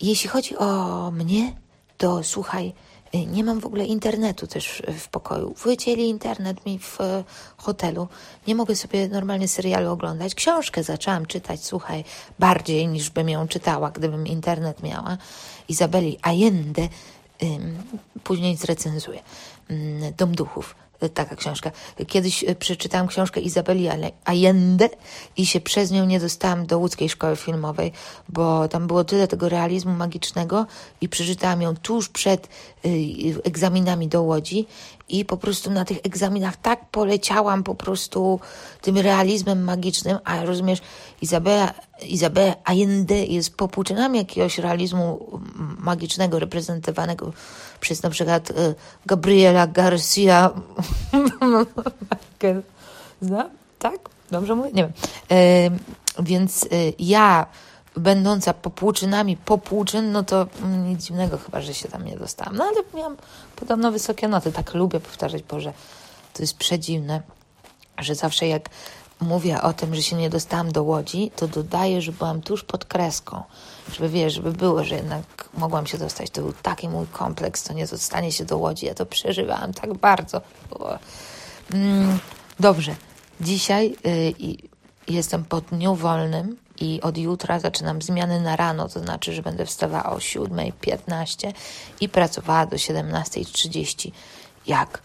jeśli 0.00 0.28
chodzi 0.28 0.56
o 0.56 1.10
mnie, 1.10 1.52
to 1.98 2.22
słuchaj, 2.22 2.72
Y, 3.14 3.26
nie 3.26 3.44
mam 3.44 3.60
w 3.60 3.66
ogóle 3.66 3.84
internetu 3.84 4.46
też 4.46 4.82
w 4.98 5.08
pokoju. 5.08 5.54
Wycięli 5.64 6.08
internet 6.08 6.66
mi 6.66 6.78
w 6.78 7.00
e, 7.00 7.24
hotelu. 7.56 8.08
Nie 8.46 8.54
mogę 8.54 8.76
sobie 8.76 9.08
normalnie 9.08 9.48
serialu 9.48 9.90
oglądać. 9.90 10.34
Książkę 10.34 10.82
zaczęłam 10.82 11.26
czytać, 11.26 11.64
słuchaj, 11.64 12.04
bardziej 12.38 12.88
niż 12.88 13.10
bym 13.10 13.28
ją 13.28 13.48
czytała, 13.48 13.90
gdybym 13.90 14.26
internet 14.26 14.82
miała. 14.82 15.18
Izabeli 15.68 16.18
Allende, 16.22 16.88
później 18.24 18.56
zrecenzuję. 18.56 19.22
Dom 20.16 20.34
Duchów 20.34 20.74
taka 21.14 21.36
książka. 21.36 21.70
Kiedyś 22.06 22.44
e, 22.44 22.54
przeczytałam 22.54 23.06
książkę 23.06 23.40
Izabeli 23.40 23.88
Allende 24.24 24.88
i 25.36 25.46
się 25.46 25.60
przez 25.60 25.90
nią 25.90 26.06
nie 26.06 26.20
dostałam 26.20 26.66
do 26.66 26.78
łódzkiej 26.78 27.08
szkoły 27.08 27.36
filmowej, 27.36 27.92
bo 28.28 28.68
tam 28.68 28.86
było 28.86 29.04
tyle 29.04 29.28
tego 29.28 29.48
realizmu 29.48 29.92
magicznego 29.92 30.66
i 31.00 31.08
przeczytałam 31.08 31.62
ją 31.62 31.76
tuż 31.76 32.08
przed 32.08 32.46
e, 32.46 32.88
egzaminami 33.44 34.08
do 34.08 34.22
Łodzi 34.22 34.66
i 35.08 35.24
po 35.24 35.36
prostu 35.36 35.70
na 35.70 35.84
tych 35.84 35.98
egzaminach 36.02 36.56
tak 36.56 36.90
poleciałam 36.90 37.62
po 37.62 37.74
prostu 37.74 38.40
tym 38.80 38.98
realizmem 38.98 39.64
magicznym, 39.64 40.18
a 40.24 40.44
rozumiesz, 40.44 40.78
Izabela, 41.22 41.74
Izabela 42.06 42.54
Allende 42.64 43.24
jest 43.24 43.56
popłuczynami 43.56 44.18
jakiegoś 44.18 44.58
realizmu 44.58 45.40
magicznego 45.78 46.38
reprezentowanego 46.38 47.32
przez 47.80 48.02
na 48.02 48.10
przykład 48.10 48.50
y, 48.50 48.74
Gabriela 49.06 49.66
Garcia 49.66 50.50
Zna? 53.20 53.50
Tak? 53.78 53.98
Dobrze 54.30 54.54
mówię? 54.54 54.70
Nie 54.72 54.82
wiem. 54.82 54.92
E, 55.30 55.70
więc 56.22 56.64
y, 56.64 56.68
ja 56.98 57.46
będąca 57.96 58.54
popłuczynami 58.54 59.36
popłuczyn, 59.36 60.12
no 60.12 60.22
to 60.22 60.46
nic 60.86 61.04
dziwnego 61.04 61.38
chyba, 61.38 61.60
że 61.60 61.74
się 61.74 61.88
tam 61.88 62.04
nie 62.04 62.16
dostałam. 62.16 62.56
No 62.56 62.64
ale 62.64 62.82
miałam 62.94 63.16
podobno 63.56 63.92
wysokie 63.92 64.28
noty. 64.28 64.52
Tak 64.52 64.74
lubię 64.74 65.00
powtarzać, 65.00 65.42
Boże, 65.42 65.72
to 66.34 66.42
jest 66.42 66.56
przedziwne, 66.56 67.22
że 67.98 68.14
zawsze 68.14 68.46
jak 68.46 68.68
mówię 69.20 69.62
o 69.62 69.72
tym, 69.72 69.94
że 69.94 70.02
się 70.02 70.16
nie 70.16 70.30
dostałam 70.30 70.72
do 70.72 70.82
Łodzi, 70.82 71.30
to 71.36 71.48
dodaję, 71.48 72.02
że 72.02 72.12
byłam 72.12 72.42
tuż 72.42 72.64
pod 72.64 72.84
kreską. 72.84 73.42
Żeby 73.92 74.08
wiesz, 74.08 74.34
żeby 74.34 74.52
było, 74.52 74.84
że 74.84 74.94
jednak 74.94 75.48
mogłam 75.54 75.86
się 75.86 75.98
dostać. 75.98 76.30
To 76.30 76.42
był 76.42 76.52
taki 76.62 76.88
mój 76.88 77.06
kompleks, 77.06 77.62
to 77.62 77.72
nie 77.72 77.86
dostanie 77.86 78.32
się 78.32 78.44
do 78.44 78.58
Łodzi. 78.58 78.86
Ja 78.86 78.94
to 78.94 79.06
przeżywałam 79.06 79.72
tak 79.72 79.94
bardzo. 79.94 80.40
Mm, 81.74 82.18
dobrze. 82.60 82.94
Dzisiaj 83.40 83.96
y, 84.06 84.34
jestem 85.08 85.44
po 85.44 85.60
dniu 85.60 85.94
wolnym 85.94 86.56
i 86.80 87.00
od 87.00 87.18
jutra 87.18 87.60
zaczynam 87.60 88.02
zmiany 88.02 88.40
na 88.40 88.56
rano, 88.56 88.88
to 88.88 89.00
znaczy, 89.00 89.32
że 89.32 89.42
będę 89.42 89.66
wstawała 89.66 90.10
o 90.10 90.16
7.15 90.16 91.52
i 92.00 92.08
pracowała 92.08 92.66
do 92.66 92.76
17.30 92.76 94.10
jak 94.66 95.02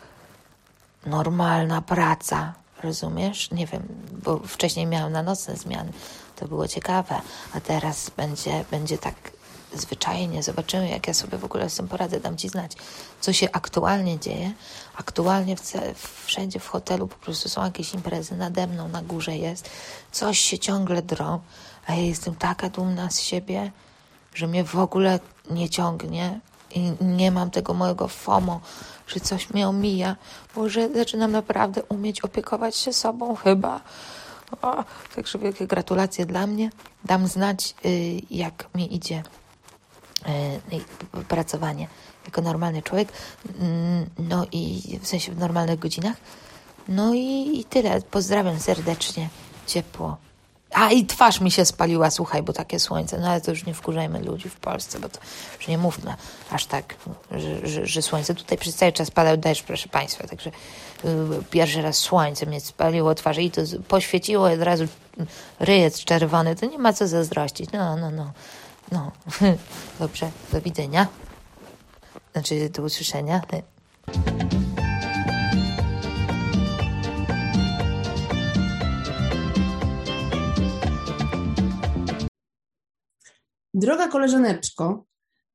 normalna 1.05 1.81
praca. 1.81 2.53
Rozumiesz? 2.83 3.51
Nie 3.51 3.67
wiem, 3.67 3.83
bo 4.23 4.39
wcześniej 4.39 4.85
miałam 4.85 5.11
na 5.11 5.23
nocne 5.23 5.55
zmiany. 5.55 5.91
To 6.35 6.47
było 6.47 6.67
ciekawe, 6.67 7.21
a 7.53 7.59
teraz 7.59 8.09
będzie, 8.09 8.65
będzie 8.71 8.97
tak 8.97 9.15
zwyczajnie. 9.73 10.43
Zobaczymy, 10.43 10.89
jak 10.89 11.07
ja 11.07 11.13
sobie 11.13 11.37
w 11.37 11.45
ogóle 11.45 11.69
z 11.69 11.75
tym 11.75 11.87
poradzę. 11.87 12.19
Dam 12.19 12.37
Ci 12.37 12.49
znać, 12.49 12.71
co 13.21 13.33
się 13.33 13.51
aktualnie 13.51 14.19
dzieje. 14.19 14.51
Aktualnie 14.95 15.55
wszędzie 16.25 16.59
w 16.59 16.67
hotelu 16.67 17.07
po 17.07 17.15
prostu 17.15 17.49
są 17.49 17.63
jakieś 17.63 17.93
imprezy. 17.93 18.35
Nade 18.35 18.67
mną, 18.67 18.87
na 18.87 19.01
górze 19.01 19.37
jest. 19.37 19.69
Coś 20.11 20.39
się 20.39 20.59
ciągle 20.59 21.01
drą, 21.01 21.39
a 21.87 21.93
ja 21.93 22.01
jestem 22.01 22.35
taka 22.35 22.69
dumna 22.69 23.09
z 23.09 23.19
siebie, 23.19 23.71
że 24.35 24.47
mnie 24.47 24.63
w 24.63 24.75
ogóle 24.75 25.19
nie 25.49 25.69
ciągnie 25.69 26.39
i 26.71 26.93
nie 27.01 27.31
mam 27.31 27.51
tego 27.51 27.73
mojego 27.73 28.07
FOMO, 28.07 28.61
że 29.13 29.19
coś 29.19 29.49
mnie 29.49 29.67
omija, 29.67 30.15
że 30.67 30.89
zaczynam 30.93 31.31
naprawdę 31.31 31.83
umieć 31.83 32.21
opiekować 32.21 32.75
się 32.75 32.93
sobą 32.93 33.35
chyba. 33.35 33.81
O, 34.61 34.83
także 35.15 35.39
wielkie 35.39 35.67
gratulacje 35.67 36.25
dla 36.25 36.47
mnie. 36.47 36.69
Dam 37.05 37.27
znać, 37.27 37.75
y, 37.85 38.21
jak 38.31 38.69
mi 38.75 38.95
idzie 38.95 39.23
y, 41.13 41.23
pracowanie 41.23 41.87
jako 42.25 42.41
normalny 42.41 42.81
człowiek. 42.81 43.09
Mm, 43.59 44.09
no 44.19 44.45
i 44.51 44.81
w 45.01 45.07
sensie 45.07 45.31
w 45.31 45.39
normalnych 45.39 45.79
godzinach. 45.79 46.17
No 46.87 47.13
i, 47.13 47.59
i 47.59 47.65
tyle. 47.65 48.01
Pozdrawiam 48.01 48.59
serdecznie, 48.59 49.29
ciepło. 49.67 50.17
A 50.73 50.91
i 50.91 51.05
twarz 51.05 51.41
mi 51.41 51.51
się 51.51 51.65
spaliła, 51.65 52.11
słuchaj, 52.11 52.43
bo 52.43 52.53
takie 52.53 52.79
słońce. 52.79 53.19
No 53.19 53.29
ale 53.29 53.41
to 53.41 53.51
już 53.51 53.65
nie 53.65 53.73
wkurzajmy 53.73 54.19
ludzi 54.19 54.49
w 54.49 54.55
Polsce, 54.55 54.99
bo 54.99 55.09
to 55.09 55.19
już 55.57 55.67
nie 55.67 55.77
mówmy 55.77 56.15
aż 56.51 56.65
tak, 56.65 56.95
że, 57.31 57.67
że, 57.67 57.87
że 57.87 58.01
słońce. 58.01 58.35
Tutaj 58.35 58.57
przez 58.57 58.75
cały 58.75 58.91
czas 58.91 59.11
padał 59.11 59.37
deszcz, 59.37 59.63
proszę 59.63 59.89
Państwa, 59.89 60.27
także 60.27 60.49
y, 60.49 61.09
pierwszy 61.49 61.81
raz 61.81 61.97
słońce 61.97 62.45
mnie 62.45 62.61
spaliło 62.61 63.15
twarz 63.15 63.37
i 63.37 63.51
to 63.51 63.61
poświeciło 63.87 64.49
od 64.49 64.61
razu 64.61 64.87
ryjec 65.59 66.03
czerwony. 66.03 66.55
To 66.55 66.65
nie 66.65 66.79
ma 66.79 66.93
co 66.93 67.07
zazdrościć. 67.07 67.71
No, 67.71 67.97
no, 67.97 68.11
no. 68.11 68.31
No, 68.91 69.11
dobrze, 69.99 70.31
do 70.51 70.61
widzenia. 70.61 71.07
Znaczy, 72.33 72.69
do 72.69 72.83
usłyszenia. 72.83 73.41
Droga 83.73 84.07
koleżaneczko, 84.07 85.05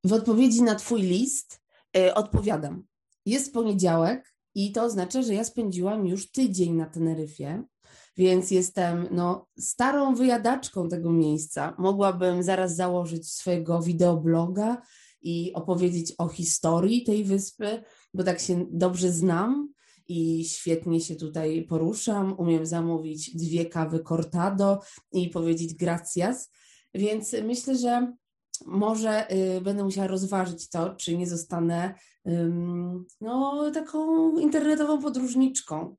w 0.03 0.13
odpowiedzi 0.13 0.63
na 0.63 0.75
Twój 0.75 1.01
list 1.01 1.61
yy, 1.95 2.13
odpowiadam. 2.13 2.83
Jest 3.25 3.53
poniedziałek 3.53 4.33
i 4.55 4.71
to 4.71 4.83
oznacza, 4.83 5.21
że 5.21 5.33
ja 5.33 5.43
spędziłam 5.43 6.07
już 6.07 6.31
tydzień 6.31 6.73
na 6.73 6.85
Teneryfie, 6.85 7.63
więc 8.17 8.51
jestem 8.51 9.07
no, 9.11 9.47
starą 9.59 10.15
wyjadaczką 10.15 10.89
tego 10.89 11.11
miejsca. 11.11 11.75
Mogłabym 11.77 12.43
zaraz 12.43 12.75
założyć 12.75 13.31
swojego 13.31 13.81
wideobloga 13.81 14.81
i 15.21 15.53
opowiedzieć 15.53 16.13
o 16.17 16.27
historii 16.27 17.03
tej 17.03 17.23
wyspy, 17.23 17.83
bo 18.13 18.23
tak 18.23 18.39
się 18.39 18.65
dobrze 18.71 19.11
znam 19.11 19.73
i 20.07 20.45
świetnie 20.45 21.01
się 21.01 21.15
tutaj 21.15 21.65
poruszam. 21.69 22.35
Umiem 22.37 22.65
zamówić 22.65 23.35
dwie 23.35 23.65
kawy 23.65 24.03
cortado 24.07 24.79
i 25.11 25.29
powiedzieć 25.29 25.73
gracias. 25.73 26.51
Więc 26.93 27.35
myślę, 27.43 27.75
że 27.75 28.13
może 28.65 29.33
y, 29.33 29.61
będę 29.61 29.83
musiała 29.83 30.07
rozważyć 30.07 30.69
to, 30.69 30.95
czy 30.95 31.17
nie 31.17 31.27
zostanę 31.27 31.93
no, 33.21 33.71
taką 33.73 34.31
internetową 34.37 35.01
podróżniczką. 35.01 35.95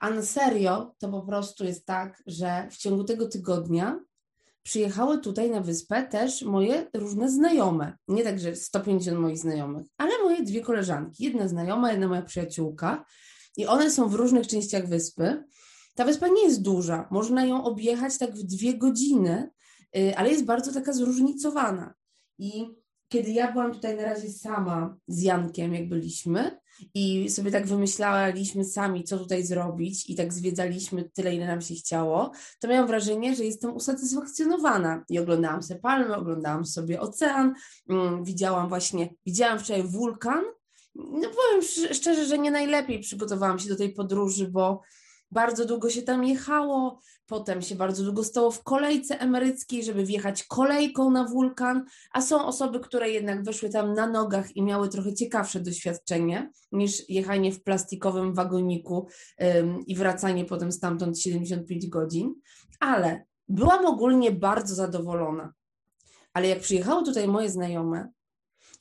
A 0.00 0.10
na 0.10 0.22
serio 0.22 0.94
to 0.98 1.08
po 1.08 1.22
prostu 1.22 1.64
jest 1.64 1.86
tak, 1.86 2.22
że 2.26 2.68
w 2.70 2.76
ciągu 2.76 3.04
tego 3.04 3.28
tygodnia 3.28 4.00
przyjechały 4.62 5.18
tutaj 5.18 5.50
na 5.50 5.60
wyspę 5.60 6.02
też 6.02 6.42
moje 6.42 6.90
różne 6.94 7.30
znajome. 7.30 7.96
Nie 8.08 8.24
tak, 8.24 8.40
że 8.40 8.56
150 8.56 9.18
moich 9.18 9.38
znajomych, 9.38 9.86
ale 9.98 10.12
moje 10.24 10.42
dwie 10.42 10.60
koleżanki. 10.60 11.24
Jedna 11.24 11.48
znajoma, 11.48 11.90
jedna 11.90 12.08
moja 12.08 12.22
przyjaciółka. 12.22 13.04
I 13.56 13.66
one 13.66 13.90
są 13.90 14.08
w 14.08 14.14
różnych 14.14 14.46
częściach 14.46 14.88
wyspy. 14.88 15.44
Ta 15.94 16.04
wyspa 16.04 16.28
nie 16.28 16.44
jest 16.44 16.62
duża. 16.62 17.08
Można 17.10 17.44
ją 17.44 17.64
objechać 17.64 18.18
tak 18.18 18.34
w 18.34 18.42
dwie 18.42 18.78
godziny, 18.78 19.50
ale 20.16 20.30
jest 20.30 20.44
bardzo 20.44 20.72
taka 20.72 20.92
zróżnicowana. 20.92 21.94
I 22.38 22.68
kiedy 23.08 23.30
ja 23.30 23.52
byłam 23.52 23.72
tutaj 23.72 23.96
na 23.96 24.02
razie 24.02 24.30
sama 24.30 24.96
z 25.08 25.22
Jankiem, 25.22 25.74
jak 25.74 25.88
byliśmy, 25.88 26.58
i 26.94 27.30
sobie 27.30 27.50
tak 27.50 27.66
wymyślaliśmy 27.66 28.64
sami, 28.64 29.04
co 29.04 29.18
tutaj 29.18 29.44
zrobić, 29.44 30.10
i 30.10 30.14
tak 30.14 30.32
zwiedzaliśmy 30.32 31.10
tyle, 31.14 31.34
ile 31.34 31.46
nam 31.46 31.60
się 31.60 31.74
chciało, 31.74 32.32
to 32.60 32.68
miałam 32.68 32.86
wrażenie, 32.86 33.36
że 33.36 33.44
jestem 33.44 33.76
usatysfakcjonowana. 33.76 35.04
I 35.08 35.18
oglądałam 35.18 35.62
sobie 35.62 35.80
palmy, 35.80 36.16
oglądałam 36.16 36.66
sobie 36.66 37.00
ocean, 37.00 37.54
mm, 37.88 38.24
widziałam 38.24 38.68
właśnie, 38.68 39.14
widziałam 39.26 39.58
wczoraj 39.58 39.82
wulkan. 39.82 40.44
No 40.94 41.28
powiem 41.28 41.62
szczerze, 41.92 42.26
że 42.26 42.38
nie 42.38 42.50
najlepiej 42.50 43.00
przygotowałam 43.00 43.58
się 43.58 43.68
do 43.68 43.76
tej 43.76 43.92
podróży, 43.92 44.48
bo 44.48 44.82
bardzo 45.30 45.64
długo 45.64 45.90
się 45.90 46.02
tam 46.02 46.24
jechało, 46.24 47.00
potem 47.26 47.62
się 47.62 47.74
bardzo 47.74 48.04
długo 48.04 48.24
stało 48.24 48.50
w 48.50 48.62
kolejce 48.62 49.20
emeryckiej, 49.20 49.84
żeby 49.84 50.04
wjechać 50.04 50.44
kolejką 50.44 51.10
na 51.10 51.24
wulkan, 51.24 51.84
a 52.12 52.22
są 52.22 52.46
osoby, 52.46 52.80
które 52.80 53.10
jednak 53.10 53.44
weszły 53.44 53.70
tam 53.70 53.94
na 53.94 54.06
nogach 54.06 54.56
i 54.56 54.62
miały 54.62 54.88
trochę 54.88 55.14
ciekawsze 55.14 55.60
doświadczenie 55.60 56.50
niż 56.72 57.08
jechanie 57.08 57.52
w 57.52 57.62
plastikowym 57.62 58.34
wagoniku 58.34 59.06
ym, 59.42 59.86
i 59.86 59.94
wracanie 59.94 60.44
potem 60.44 60.72
stamtąd 60.72 61.20
75 61.20 61.86
godzin, 61.86 62.34
ale 62.80 63.24
byłam 63.48 63.86
ogólnie 63.86 64.32
bardzo 64.32 64.74
zadowolona. 64.74 65.52
Ale 66.32 66.48
jak 66.48 66.60
przyjechały 66.60 67.04
tutaj 67.04 67.28
moje 67.28 67.50
znajome, 67.50 68.08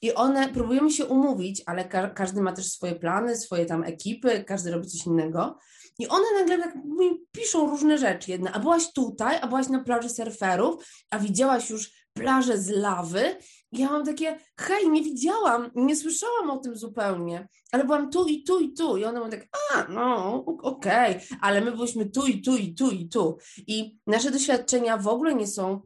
i 0.02 0.14
one 0.14 0.50
próbują 0.50 0.90
się 0.90 1.06
umówić, 1.06 1.64
ale 1.66 1.86
ka 1.86 2.10
każdy 2.10 2.42
ma 2.42 2.54
też 2.54 2.72
swoje 2.72 2.96
plany, 2.96 3.38
swoje 3.38 3.66
tam 3.66 3.84
ekipy, 3.84 4.44
każdy 4.44 4.72
robi 4.72 4.88
coś 4.88 5.06
innego. 5.06 5.58
I 6.00 6.08
one 6.08 6.26
nagle 6.40 6.58
tak 6.58 6.76
mi 6.76 7.26
piszą 7.32 7.70
różne 7.70 7.98
rzeczy. 7.98 8.32
Jedna, 8.32 8.52
a 8.54 8.60
byłaś 8.60 8.94
tutaj, 8.94 9.38
a 9.42 9.48
byłaś 9.48 9.68
na 9.68 9.84
plaży 9.84 10.10
surferów, 10.10 10.86
a 11.12 11.20
widziałaś 11.20 11.70
już 11.70 12.06
plażę 12.14 12.58
z 12.58 12.70
lawy, 12.70 13.36
ja 13.72 13.90
mam 13.90 14.06
takie, 14.06 14.40
hej, 14.60 14.90
nie 14.90 15.04
widziałam, 15.04 15.72
nie 15.76 15.96
słyszałam 15.96 16.50
o 16.50 16.58
tym 16.58 16.78
zupełnie, 16.78 17.48
ale 17.72 17.84
byłam 17.84 18.12
tu 18.12 18.28
i 18.28 18.44
tu 18.44 18.60
i 18.60 18.74
tu. 18.74 18.98
I 18.98 19.06
one 19.06 19.20
mówią 19.20 19.32
tak, 19.32 19.48
a, 19.74 19.86
no, 19.90 20.36
okej, 20.46 21.16
okay. 21.16 21.38
ale 21.42 21.62
my 21.62 21.72
byliśmy 21.72 22.06
tu 22.06 22.28
i 22.28 22.42
tu 22.42 22.58
i 22.58 22.76
tu 22.76 22.92
i 22.92 23.10
tu. 23.10 23.38
I 23.68 24.00
nasze 24.08 24.32
doświadczenia 24.32 24.98
w 24.98 25.08
ogóle 25.08 25.36
nie 25.36 25.48
są 25.48 25.82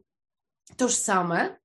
tożsame, 0.76 1.60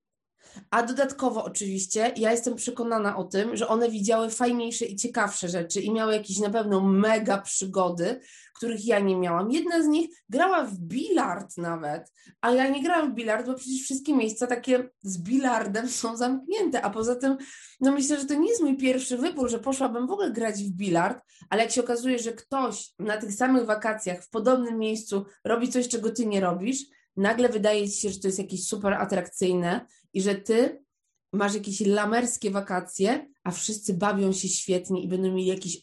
a 0.71 0.83
dodatkowo 0.83 1.43
oczywiście 1.43 2.11
ja 2.17 2.31
jestem 2.31 2.55
przekonana 2.55 3.17
o 3.17 3.23
tym, 3.23 3.57
że 3.57 3.67
one 3.67 3.89
widziały 3.89 4.29
fajniejsze 4.29 4.85
i 4.85 4.95
ciekawsze 4.95 5.49
rzeczy 5.49 5.81
i 5.81 5.91
miały 5.91 6.13
jakieś 6.13 6.39
na 6.39 6.49
pewno 6.49 6.81
mega 6.81 7.41
przygody, 7.41 8.19
których 8.55 8.85
ja 8.85 8.99
nie 8.99 9.15
miałam. 9.15 9.51
Jedna 9.51 9.83
z 9.83 9.87
nich 9.87 10.09
grała 10.29 10.63
w 10.63 10.77
bilard 10.77 11.57
nawet, 11.57 12.11
a 12.41 12.51
ja 12.51 12.69
nie 12.69 12.83
grałam 12.83 13.11
w 13.11 13.15
bilard, 13.15 13.45
bo 13.45 13.53
przecież 13.53 13.81
wszystkie 13.81 14.13
miejsca 14.13 14.47
takie 14.47 14.89
z 15.01 15.17
bilardem 15.17 15.89
są 15.89 16.17
zamknięte, 16.17 16.81
a 16.81 16.89
poza 16.89 17.15
tym 17.15 17.37
no 17.79 17.91
myślę, 17.91 18.19
że 18.19 18.25
to 18.25 18.33
nie 18.33 18.49
jest 18.49 18.61
mój 18.61 18.77
pierwszy 18.77 19.17
wybór, 19.17 19.49
że 19.49 19.59
poszłabym 19.59 20.07
w 20.07 20.11
ogóle 20.11 20.31
grać 20.31 20.63
w 20.63 20.71
bilard, 20.71 21.23
ale 21.49 21.61
jak 21.63 21.71
się 21.71 21.81
okazuje, 21.81 22.19
że 22.19 22.33
ktoś 22.33 22.89
na 22.99 23.17
tych 23.17 23.33
samych 23.33 23.65
wakacjach 23.65 24.23
w 24.23 24.29
podobnym 24.29 24.79
miejscu 24.79 25.25
robi 25.43 25.69
coś, 25.69 25.87
czego 25.87 26.11
ty 26.11 26.25
nie 26.25 26.41
robisz, 26.41 26.77
nagle 27.17 27.49
wydaje 27.49 27.89
ci 27.89 28.01
się, 28.01 28.09
że 28.09 28.19
to 28.19 28.27
jest 28.27 28.39
jakieś 28.39 28.67
super 28.67 28.93
atrakcyjne 28.93 29.85
i 30.15 30.21
że 30.21 30.35
ty 30.35 30.85
masz 31.33 31.53
jakieś 31.53 31.81
lamerskie 31.81 32.51
wakacje, 32.51 33.27
a 33.43 33.51
wszyscy 33.51 33.93
bawią 33.93 34.33
się 34.33 34.47
świetnie 34.47 35.03
i 35.03 35.07
będą 35.07 35.31
mieli 35.31 35.45
jakieś 35.45 35.81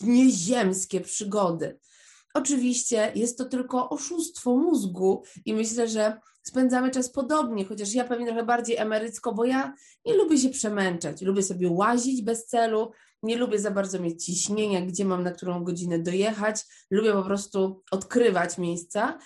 nieziemskie 0.00 1.00
przygody. 1.00 1.78
Oczywiście 2.34 3.12
jest 3.14 3.38
to 3.38 3.44
tylko 3.44 3.90
oszustwo 3.90 4.56
mózgu 4.56 5.22
i 5.44 5.54
myślę, 5.54 5.88
że 5.88 6.20
spędzamy 6.42 6.90
czas 6.90 7.10
podobnie, 7.10 7.64
chociaż 7.64 7.94
ja 7.94 8.04
pewnie 8.04 8.26
trochę 8.26 8.44
bardziej 8.44 8.76
emerycko, 8.76 9.34
bo 9.34 9.44
ja 9.44 9.74
nie 10.06 10.14
lubię 10.14 10.38
się 10.38 10.50
przemęczać, 10.50 11.22
lubię 11.22 11.42
sobie 11.42 11.70
łazić 11.70 12.22
bez 12.22 12.46
celu, 12.46 12.90
nie 13.22 13.36
lubię 13.36 13.58
za 13.58 13.70
bardzo 13.70 13.98
mieć 13.98 14.24
ciśnienia, 14.24 14.80
gdzie 14.80 15.04
mam 15.04 15.22
na 15.22 15.30
którą 15.30 15.64
godzinę 15.64 15.98
dojechać, 15.98 16.60
lubię 16.90 17.12
po 17.12 17.22
prostu 17.22 17.82
odkrywać 17.90 18.58
miejsca 18.58 19.18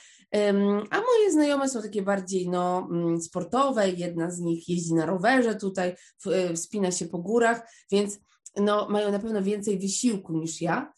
a 0.90 1.00
moje 1.00 1.32
znajome 1.32 1.68
są 1.68 1.82
takie 1.82 2.02
bardziej 2.02 2.48
no, 2.48 2.88
mm, 2.90 3.20
sportowe. 3.20 3.90
Jedna 3.90 4.30
z 4.30 4.40
nich 4.40 4.68
jeździ 4.68 4.94
na 4.94 5.06
rowerze 5.06 5.54
tutaj, 5.54 5.94
y, 6.26 6.54
wspina 6.54 6.90
się 6.90 7.06
po 7.06 7.18
górach, 7.18 7.72
więc 7.90 8.18
no, 8.56 8.88
mają 8.88 9.12
na 9.12 9.18
pewno 9.18 9.42
więcej 9.42 9.78
wysiłku 9.78 10.32
niż 10.32 10.60
ja. 10.60 10.92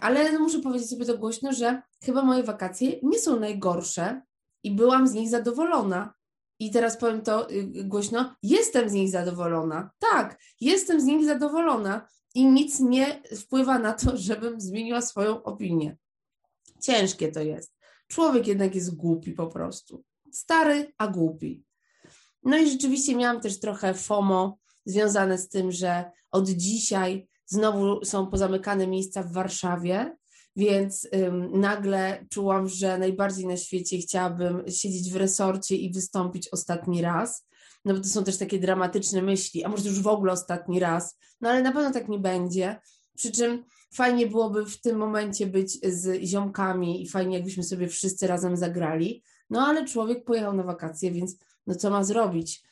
Ale 0.00 0.32
no, 0.32 0.38
muszę 0.38 0.60
powiedzieć 0.60 0.90
sobie 0.90 1.04
to 1.04 1.18
głośno, 1.18 1.52
że 1.52 1.82
chyba 2.04 2.22
moje 2.22 2.42
wakacje 2.42 2.92
nie 3.02 3.18
są 3.18 3.40
najgorsze 3.40 4.22
i 4.62 4.70
byłam 4.70 5.08
z 5.08 5.12
nich 5.12 5.28
zadowolona. 5.28 6.14
I 6.58 6.70
teraz 6.70 6.96
powiem 6.96 7.22
to 7.22 7.50
y, 7.50 7.84
głośno, 7.84 8.34
jestem 8.42 8.88
z 8.88 8.92
nich 8.92 9.10
zadowolona. 9.10 9.90
Tak, 9.98 10.40
jestem 10.60 11.00
z 11.00 11.04
nich 11.04 11.24
zadowolona 11.24 12.08
i 12.34 12.46
nic 12.46 12.80
nie 12.80 13.22
wpływa 13.36 13.78
na 13.78 13.92
to, 13.92 14.16
żebym 14.16 14.60
zmieniła 14.60 15.02
swoją 15.02 15.42
opinię. 15.42 15.96
Ciężkie 16.80 17.32
to 17.32 17.40
jest. 17.40 17.75
Człowiek 18.08 18.46
jednak 18.46 18.74
jest 18.74 18.96
głupi 18.96 19.32
po 19.32 19.46
prostu. 19.46 20.04
Stary, 20.32 20.92
a 20.98 21.06
głupi. 21.06 21.64
No 22.42 22.58
i 22.58 22.70
rzeczywiście 22.70 23.16
miałam 23.16 23.40
też 23.40 23.60
trochę 23.60 23.94
FOMO 23.94 24.58
związane 24.84 25.38
z 25.38 25.48
tym, 25.48 25.72
że 25.72 26.10
od 26.30 26.48
dzisiaj 26.48 27.28
znowu 27.46 28.04
są 28.04 28.26
pozamykane 28.26 28.86
miejsca 28.86 29.22
w 29.22 29.32
Warszawie, 29.32 30.16
więc 30.56 31.08
ym, 31.14 31.60
nagle 31.60 32.26
czułam, 32.30 32.68
że 32.68 32.98
najbardziej 32.98 33.46
na 33.46 33.56
świecie 33.56 33.98
chciałabym 33.98 34.62
siedzieć 34.68 35.12
w 35.12 35.16
resorcie 35.16 35.76
i 35.76 35.92
wystąpić 35.92 36.48
ostatni 36.48 37.02
raz. 37.02 37.46
No 37.84 37.94
bo 37.94 38.00
to 38.00 38.08
są 38.08 38.24
też 38.24 38.38
takie 38.38 38.58
dramatyczne 38.58 39.22
myśli, 39.22 39.64
a 39.64 39.68
może 39.68 39.88
już 39.88 40.00
w 40.00 40.06
ogóle 40.06 40.32
ostatni 40.32 40.80
raz. 40.80 41.18
No 41.40 41.48
ale 41.48 41.62
na 41.62 41.72
pewno 41.72 41.92
tak 41.92 42.08
nie 42.08 42.18
będzie. 42.18 42.80
Przy 43.16 43.32
czym 43.32 43.64
fajnie 43.94 44.26
byłoby 44.26 44.66
w 44.66 44.80
tym 44.80 44.96
momencie 44.96 45.46
być 45.46 45.72
z 45.72 46.22
ziomkami 46.22 47.02
i 47.02 47.08
fajnie 47.08 47.36
jakbyśmy 47.36 47.62
sobie 47.62 47.88
wszyscy 47.88 48.26
razem 48.26 48.56
zagrali. 48.56 49.22
No 49.50 49.66
ale 49.66 49.84
człowiek 49.84 50.24
pojechał 50.24 50.52
na 50.52 50.62
wakacje, 50.62 51.10
więc 51.10 51.36
no 51.66 51.74
co 51.74 51.90
ma 51.90 52.04
zrobić? 52.04 52.62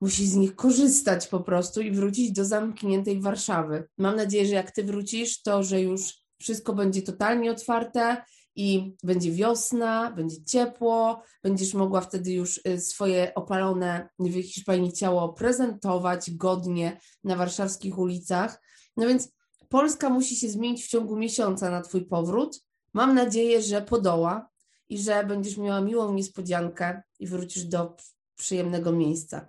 Musi 0.00 0.26
z 0.26 0.36
nich 0.36 0.56
korzystać 0.56 1.26
po 1.26 1.40
prostu 1.40 1.80
i 1.80 1.90
wrócić 1.90 2.32
do 2.32 2.44
zamkniętej 2.44 3.20
Warszawy. 3.20 3.88
Mam 3.98 4.16
nadzieję, 4.16 4.46
że 4.46 4.54
jak 4.54 4.70
ty 4.70 4.84
wrócisz, 4.84 5.42
to 5.42 5.62
że 5.62 5.80
już 5.80 6.20
wszystko 6.38 6.72
będzie 6.72 7.02
totalnie 7.02 7.50
otwarte 7.50 8.24
i 8.56 8.96
będzie 9.02 9.32
wiosna, 9.32 10.12
będzie 10.16 10.44
ciepło, 10.44 11.22
będziesz 11.42 11.74
mogła 11.74 12.00
wtedy 12.00 12.32
już 12.32 12.60
y, 12.68 12.80
swoje 12.80 13.34
opalone 13.34 14.08
w 14.18 14.42
Hiszpanii 14.42 14.92
ciało 14.92 15.32
prezentować 15.32 16.30
godnie 16.30 17.00
na 17.24 17.36
warszawskich 17.36 17.98
ulicach. 17.98 18.62
No 18.96 19.08
więc 19.08 19.28
Polska 19.70 20.10
musi 20.10 20.36
się 20.36 20.48
zmienić 20.48 20.84
w 20.84 20.88
ciągu 20.88 21.16
miesiąca 21.16 21.70
na 21.70 21.80
Twój 21.80 22.04
powrót. 22.06 22.60
Mam 22.92 23.14
nadzieję, 23.14 23.62
że 23.62 23.82
podoła 23.82 24.50
i 24.88 24.98
że 24.98 25.24
będziesz 25.24 25.56
miała 25.56 25.80
miłą 25.80 26.14
niespodziankę 26.14 27.02
i 27.18 27.26
wrócisz 27.26 27.64
do 27.64 27.96
przyjemnego 28.36 28.92
miejsca. 28.92 29.48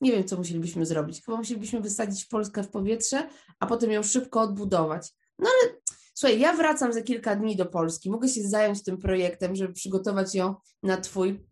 Nie 0.00 0.12
wiem, 0.12 0.24
co 0.24 0.36
musielibyśmy 0.36 0.86
zrobić. 0.86 1.24
Chyba 1.24 1.38
musielibyśmy 1.38 1.80
wysadzić 1.80 2.24
Polskę 2.24 2.62
w 2.62 2.68
powietrze, 2.68 3.28
a 3.60 3.66
potem 3.66 3.90
ją 3.90 4.02
szybko 4.02 4.40
odbudować. 4.40 5.12
No 5.38 5.50
ale 5.50 5.74
słuchaj, 6.14 6.40
ja 6.40 6.52
wracam 6.52 6.92
za 6.92 7.02
kilka 7.02 7.36
dni 7.36 7.56
do 7.56 7.66
Polski. 7.66 8.10
Mogę 8.10 8.28
się 8.28 8.42
zająć 8.48 8.82
tym 8.82 8.98
projektem, 8.98 9.56
żeby 9.56 9.72
przygotować 9.72 10.34
ją 10.34 10.54
na 10.82 10.96
Twój 10.96 11.46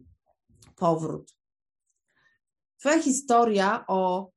powrót. 0.77 1.37
Twoja 2.81 3.03
historia 3.03 3.85
o 3.89 4.31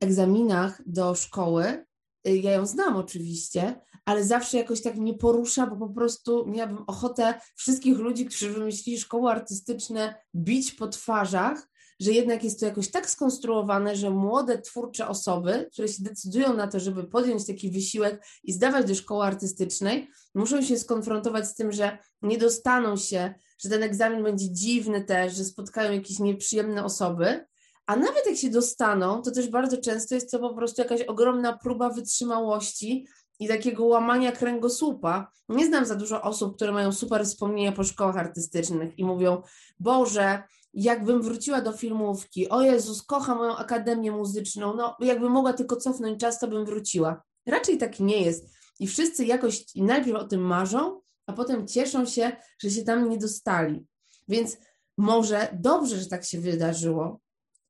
egzaminach 0.00 0.82
do 0.86 1.14
szkoły 1.14 1.87
ja 2.24 2.52
ją 2.52 2.66
znam 2.66 2.96
oczywiście, 2.96 3.80
ale 4.04 4.24
zawsze 4.24 4.58
jakoś 4.58 4.82
tak 4.82 4.96
mnie 4.96 5.14
porusza, 5.14 5.66
bo 5.66 5.88
po 5.88 5.94
prostu 5.94 6.46
miałabym 6.46 6.84
ochotę 6.86 7.34
wszystkich 7.56 7.98
ludzi, 7.98 8.26
którzy 8.26 8.52
wymyślili 8.52 9.00
szkoły 9.00 9.30
artystyczne, 9.30 10.14
bić 10.34 10.72
po 10.72 10.88
twarzach, 10.88 11.68
że 12.00 12.12
jednak 12.12 12.44
jest 12.44 12.60
to 12.60 12.66
jakoś 12.66 12.90
tak 12.90 13.10
skonstruowane, 13.10 13.96
że 13.96 14.10
młode, 14.10 14.58
twórcze 14.58 15.08
osoby, 15.08 15.68
które 15.72 15.88
się 15.88 16.02
decydują 16.02 16.54
na 16.54 16.66
to, 16.66 16.80
żeby 16.80 17.04
podjąć 17.04 17.46
taki 17.46 17.70
wysiłek 17.70 18.24
i 18.44 18.52
zdawać 18.52 18.86
do 18.86 18.94
szkoły 18.94 19.24
artystycznej, 19.24 20.08
muszą 20.34 20.62
się 20.62 20.78
skonfrontować 20.78 21.48
z 21.48 21.54
tym, 21.54 21.72
że 21.72 21.98
nie 22.22 22.38
dostaną 22.38 22.96
się, 22.96 23.34
że 23.58 23.68
ten 23.68 23.82
egzamin 23.82 24.22
będzie 24.22 24.52
dziwny 24.52 25.04
też, 25.04 25.34
że 25.34 25.44
spotkają 25.44 25.92
jakieś 25.92 26.18
nieprzyjemne 26.18 26.84
osoby, 26.84 27.46
a 27.88 27.96
nawet 27.96 28.26
jak 28.26 28.36
się 28.36 28.50
dostaną, 28.50 29.22
to 29.22 29.30
też 29.30 29.48
bardzo 29.48 29.76
często 29.76 30.14
jest 30.14 30.30
to 30.30 30.38
po 30.38 30.54
prostu 30.54 30.82
jakaś 30.82 31.02
ogromna 31.02 31.58
próba 31.58 31.90
wytrzymałości 31.90 33.06
i 33.38 33.48
takiego 33.48 33.84
łamania 33.84 34.32
kręgosłupa. 34.32 35.30
Nie 35.48 35.66
znam 35.66 35.86
za 35.86 35.94
dużo 35.94 36.22
osób, 36.22 36.56
które 36.56 36.72
mają 36.72 36.92
super 36.92 37.24
wspomnienia 37.24 37.72
po 37.72 37.84
szkołach 37.84 38.16
artystycznych 38.16 38.98
i 38.98 39.04
mówią: 39.04 39.42
Boże, 39.80 40.42
jakbym 40.74 41.22
wróciła 41.22 41.60
do 41.60 41.72
filmówki, 41.72 42.48
o 42.48 42.62
Jezus, 42.62 43.02
kocham 43.02 43.38
moją 43.38 43.56
akademię 43.56 44.10
muzyczną, 44.10 44.76
no 44.76 44.96
jakbym 45.00 45.32
mogła 45.32 45.52
tylko 45.52 45.76
cofnąć 45.76 46.20
czas, 46.20 46.38
to 46.38 46.48
bym 46.48 46.64
wróciła. 46.64 47.22
Raczej 47.46 47.78
tak 47.78 48.00
nie 48.00 48.22
jest. 48.22 48.48
I 48.80 48.86
wszyscy 48.86 49.24
jakoś 49.24 49.64
najpierw 49.76 50.18
o 50.18 50.24
tym 50.24 50.40
marzą, 50.40 51.00
a 51.26 51.32
potem 51.32 51.66
cieszą 51.66 52.06
się, 52.06 52.32
że 52.58 52.70
się 52.70 52.82
tam 52.82 53.10
nie 53.10 53.18
dostali. 53.18 53.86
Więc 54.28 54.56
może 54.98 55.48
dobrze, 55.52 55.98
że 55.98 56.06
tak 56.06 56.24
się 56.24 56.40
wydarzyło, 56.40 57.20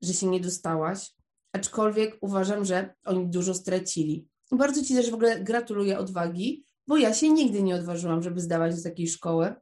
że 0.03 0.13
się 0.13 0.27
nie 0.27 0.41
dostałaś, 0.41 1.15
aczkolwiek 1.53 2.19
uważam, 2.21 2.65
że 2.65 2.95
oni 3.05 3.27
dużo 3.27 3.55
stracili. 3.55 4.29
Bardzo 4.53 4.85
Ci 4.85 4.95
też 4.95 5.11
w 5.11 5.15
ogóle 5.15 5.41
gratuluję 5.41 5.99
odwagi, 5.99 6.65
bo 6.87 6.97
ja 6.97 7.15
się 7.15 7.31
nigdy 7.31 7.63
nie 7.63 7.75
odważyłam, 7.75 8.23
żeby 8.23 8.41
zdawać 8.41 8.77
do 8.77 8.83
takiej 8.83 9.09
szkoły. 9.09 9.55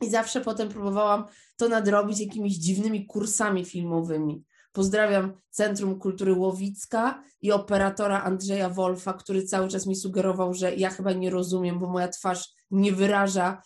I 0.00 0.10
zawsze 0.10 0.40
potem 0.40 0.68
próbowałam 0.68 1.24
to 1.56 1.68
nadrobić 1.68 2.20
jakimiś 2.20 2.56
dziwnymi 2.56 3.06
kursami 3.06 3.64
filmowymi. 3.64 4.44
Pozdrawiam 4.72 5.32
Centrum 5.50 5.98
Kultury 5.98 6.32
Łowicka 6.32 7.22
i 7.42 7.52
operatora 7.52 8.22
Andrzeja 8.22 8.70
Wolfa, 8.70 9.12
który 9.12 9.42
cały 9.42 9.68
czas 9.68 9.86
mi 9.86 9.96
sugerował, 9.96 10.54
że 10.54 10.74
ja 10.74 10.90
chyba 10.90 11.12
nie 11.12 11.30
rozumiem, 11.30 11.78
bo 11.78 11.88
moja 11.88 12.08
twarz 12.08 12.54
nie 12.70 12.92
wyraża 12.92 13.62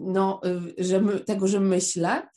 no, 0.00 0.40
y, 0.78 0.84
że 0.84 1.00
my, 1.00 1.20
tego, 1.20 1.46
że 1.46 1.60
myślę. 1.60 2.28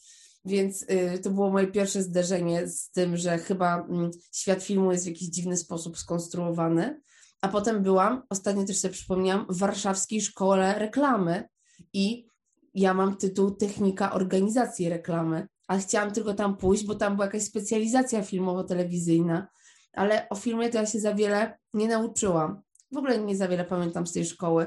Więc 0.46 0.84
y, 0.84 1.20
to 1.24 1.30
było 1.30 1.52
moje 1.52 1.68
pierwsze 1.68 2.04
zderzenie 2.04 2.68
z 2.68 2.92
tym, 2.92 3.18
że 3.18 3.38
chyba 3.38 3.86
mm, 3.90 4.12
świat 4.32 4.64
filmu 4.64 4.92
jest 4.92 5.04
w 5.04 5.08
jakiś 5.08 5.28
dziwny 5.28 5.58
sposób 5.58 5.98
skonstruowany. 5.98 7.02
A 7.42 7.48
potem 7.48 7.84
byłam, 7.84 8.24
ostatnio 8.30 8.66
też 8.66 8.80
sobie 8.80 8.94
przypomniałam, 8.94 9.46
w 9.50 9.58
warszawskiej 9.58 10.22
szkole 10.22 10.80
reklamy 10.80 11.48
i 11.94 12.26
ja 12.74 12.94
mam 12.94 13.18
tytuł 13.18 13.52
Technika 13.52 14.14
organizacji 14.14 14.90
reklamy, 14.90 15.48
ale 15.68 15.80
chciałam 15.80 16.12
tylko 16.12 16.34
tam 16.34 16.58
pójść, 16.58 16.86
bo 16.86 16.96
tam 16.96 17.14
była 17.16 17.26
jakaś 17.26 17.44
specjalizacja 17.44 18.24
filmowo-telewizyjna, 18.24 19.48
ale 19.94 20.30
o 20.30 20.36
filmie 20.36 20.70
to 20.70 20.78
ja 20.78 20.86
się 20.86 21.00
za 21.00 21.14
wiele 21.14 21.58
nie 21.74 21.88
nauczyłam. 21.88 22.62
W 22.92 22.98
ogóle 22.98 23.20
nie 23.20 23.38
za 23.38 23.48
wiele 23.48 23.66
pamiętam 23.66 24.08
z 24.08 24.14
tej 24.14 24.26
szkoły, 24.26 24.66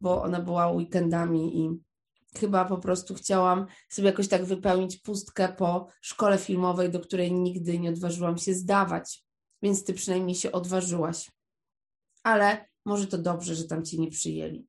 bo 0.00 0.22
ona 0.22 0.40
była 0.40 0.72
weekendami 0.72 1.58
i 1.58 1.87
chyba 2.36 2.64
po 2.64 2.78
prostu 2.78 3.14
chciałam 3.14 3.66
sobie 3.88 4.08
jakoś 4.08 4.28
tak 4.28 4.44
wypełnić 4.44 4.96
pustkę 4.96 5.48
po 5.48 5.88
szkole 6.00 6.38
filmowej, 6.38 6.90
do 6.90 7.00
której 7.00 7.32
nigdy 7.32 7.78
nie 7.78 7.90
odważyłam 7.90 8.38
się 8.38 8.54
zdawać. 8.54 9.24
Więc 9.62 9.84
ty 9.84 9.94
przynajmniej 9.94 10.36
się 10.36 10.52
odważyłaś. 10.52 11.30
Ale 12.22 12.68
może 12.84 13.06
to 13.06 13.18
dobrze, 13.18 13.54
że 13.54 13.64
tam 13.64 13.84
cię 13.84 13.98
nie 13.98 14.10
przyjęli. 14.10 14.66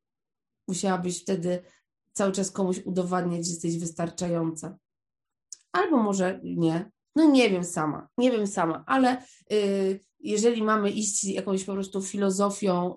Musiałabyś 0.67 1.21
wtedy 1.21 1.63
cały 2.13 2.31
czas 2.31 2.51
komuś 2.51 2.81
udowadniać, 2.85 3.45
że 3.45 3.51
jesteś 3.51 3.79
wystarczająca. 3.79 4.77
Albo 5.71 5.97
może 5.97 6.39
nie. 6.43 6.91
No 7.15 7.31
nie 7.31 7.49
wiem 7.49 7.63
sama, 7.63 8.07
nie 8.17 8.31
wiem 8.31 8.47
sama, 8.47 8.83
ale 8.87 9.23
y, 9.51 9.99
jeżeli 10.19 10.63
mamy 10.63 10.91
iść 10.91 11.23
jakąś 11.23 11.63
po 11.63 11.73
prostu 11.73 12.01
filozofią, 12.01 12.95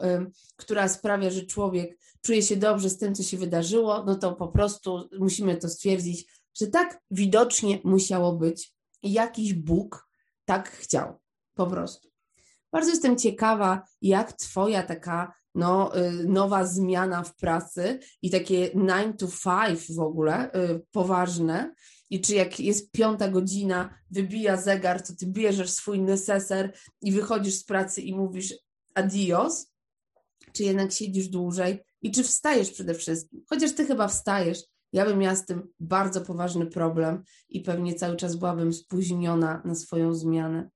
która 0.57 0.89
sprawia, 0.89 1.31
że 1.31 1.47
człowiek 1.47 1.99
czuje 2.23 2.43
się 2.43 2.57
dobrze 2.57 2.91
z 2.91 2.99
tym, 2.99 3.15
co 3.15 3.23
się 3.23 3.39
wydarzyło, 3.39 4.05
no 4.05 4.15
to 4.15 4.33
po 4.33 4.49
prostu 4.49 5.09
musimy 5.19 5.57
to 5.57 5.69
stwierdzić, 5.69 6.27
że 6.61 6.67
tak 6.67 7.01
widocznie 7.11 7.79
musiało 7.85 8.33
być 8.33 8.75
jakiś 9.03 9.55
Bóg 9.55 10.09
tak 10.45 10.71
chciał, 10.71 11.19
po 11.55 11.67
prostu. 11.67 12.09
Bardzo 12.73 12.91
jestem 12.91 13.19
ciekawa, 13.19 13.83
jak 14.03 14.33
Twoja 14.33 14.83
taka 14.83 15.35
no, 15.55 15.97
y, 15.97 16.29
nowa 16.29 16.67
zmiana 16.67 17.23
w 17.23 17.37
pracy 17.37 17.99
i 18.23 18.31
takie 18.31 18.71
9 18.75 19.19
to 19.19 19.27
5 19.67 19.97
w 19.97 20.01
ogóle, 20.01 20.55
y, 20.55 20.83
poważne. 20.93 21.75
I 22.13 22.21
czy 22.21 22.35
jak 22.35 22.61
jest 22.61 22.93
piąta 22.93 23.29
godzina, 23.29 23.99
wybija 24.11 24.57
zegar, 24.57 25.03
to 25.03 25.13
ty 25.15 25.27
bierzesz 25.27 25.71
swój 25.71 26.01
neseser 26.01 26.73
i 27.03 27.13
wychodzisz 27.13 27.55
z 27.55 27.65
pracy 27.65 28.01
i 28.01 28.15
mówisz 28.15 28.55
adios, 28.95 29.73
czy 30.53 30.63
jednak 30.63 30.93
siedzisz 30.93 31.29
dłużej 31.29 31.81
i 32.03 32.11
czy 32.11 32.23
wstajesz 32.23 32.71
przede 32.71 32.95
wszystkim. 32.95 33.45
Chociaż 33.51 33.73
ty 33.73 33.87
chyba 33.87 34.09
wstajesz, 34.09 34.59
ja 34.93 35.05
bym 35.05 35.19
miała 35.19 35.37
z 35.37 35.47
tym 35.47 35.69
bardzo 35.81 36.21
poważny 36.21 36.67
problem 36.67 37.23
i 37.49 37.61
pewnie 37.61 37.95
cały 37.95 38.17
czas 38.17 38.37
byłabym 38.37 38.73
spóźniona 38.73 39.63
na 39.65 39.75
swoją 39.75 40.15
zmianę. 40.15 40.71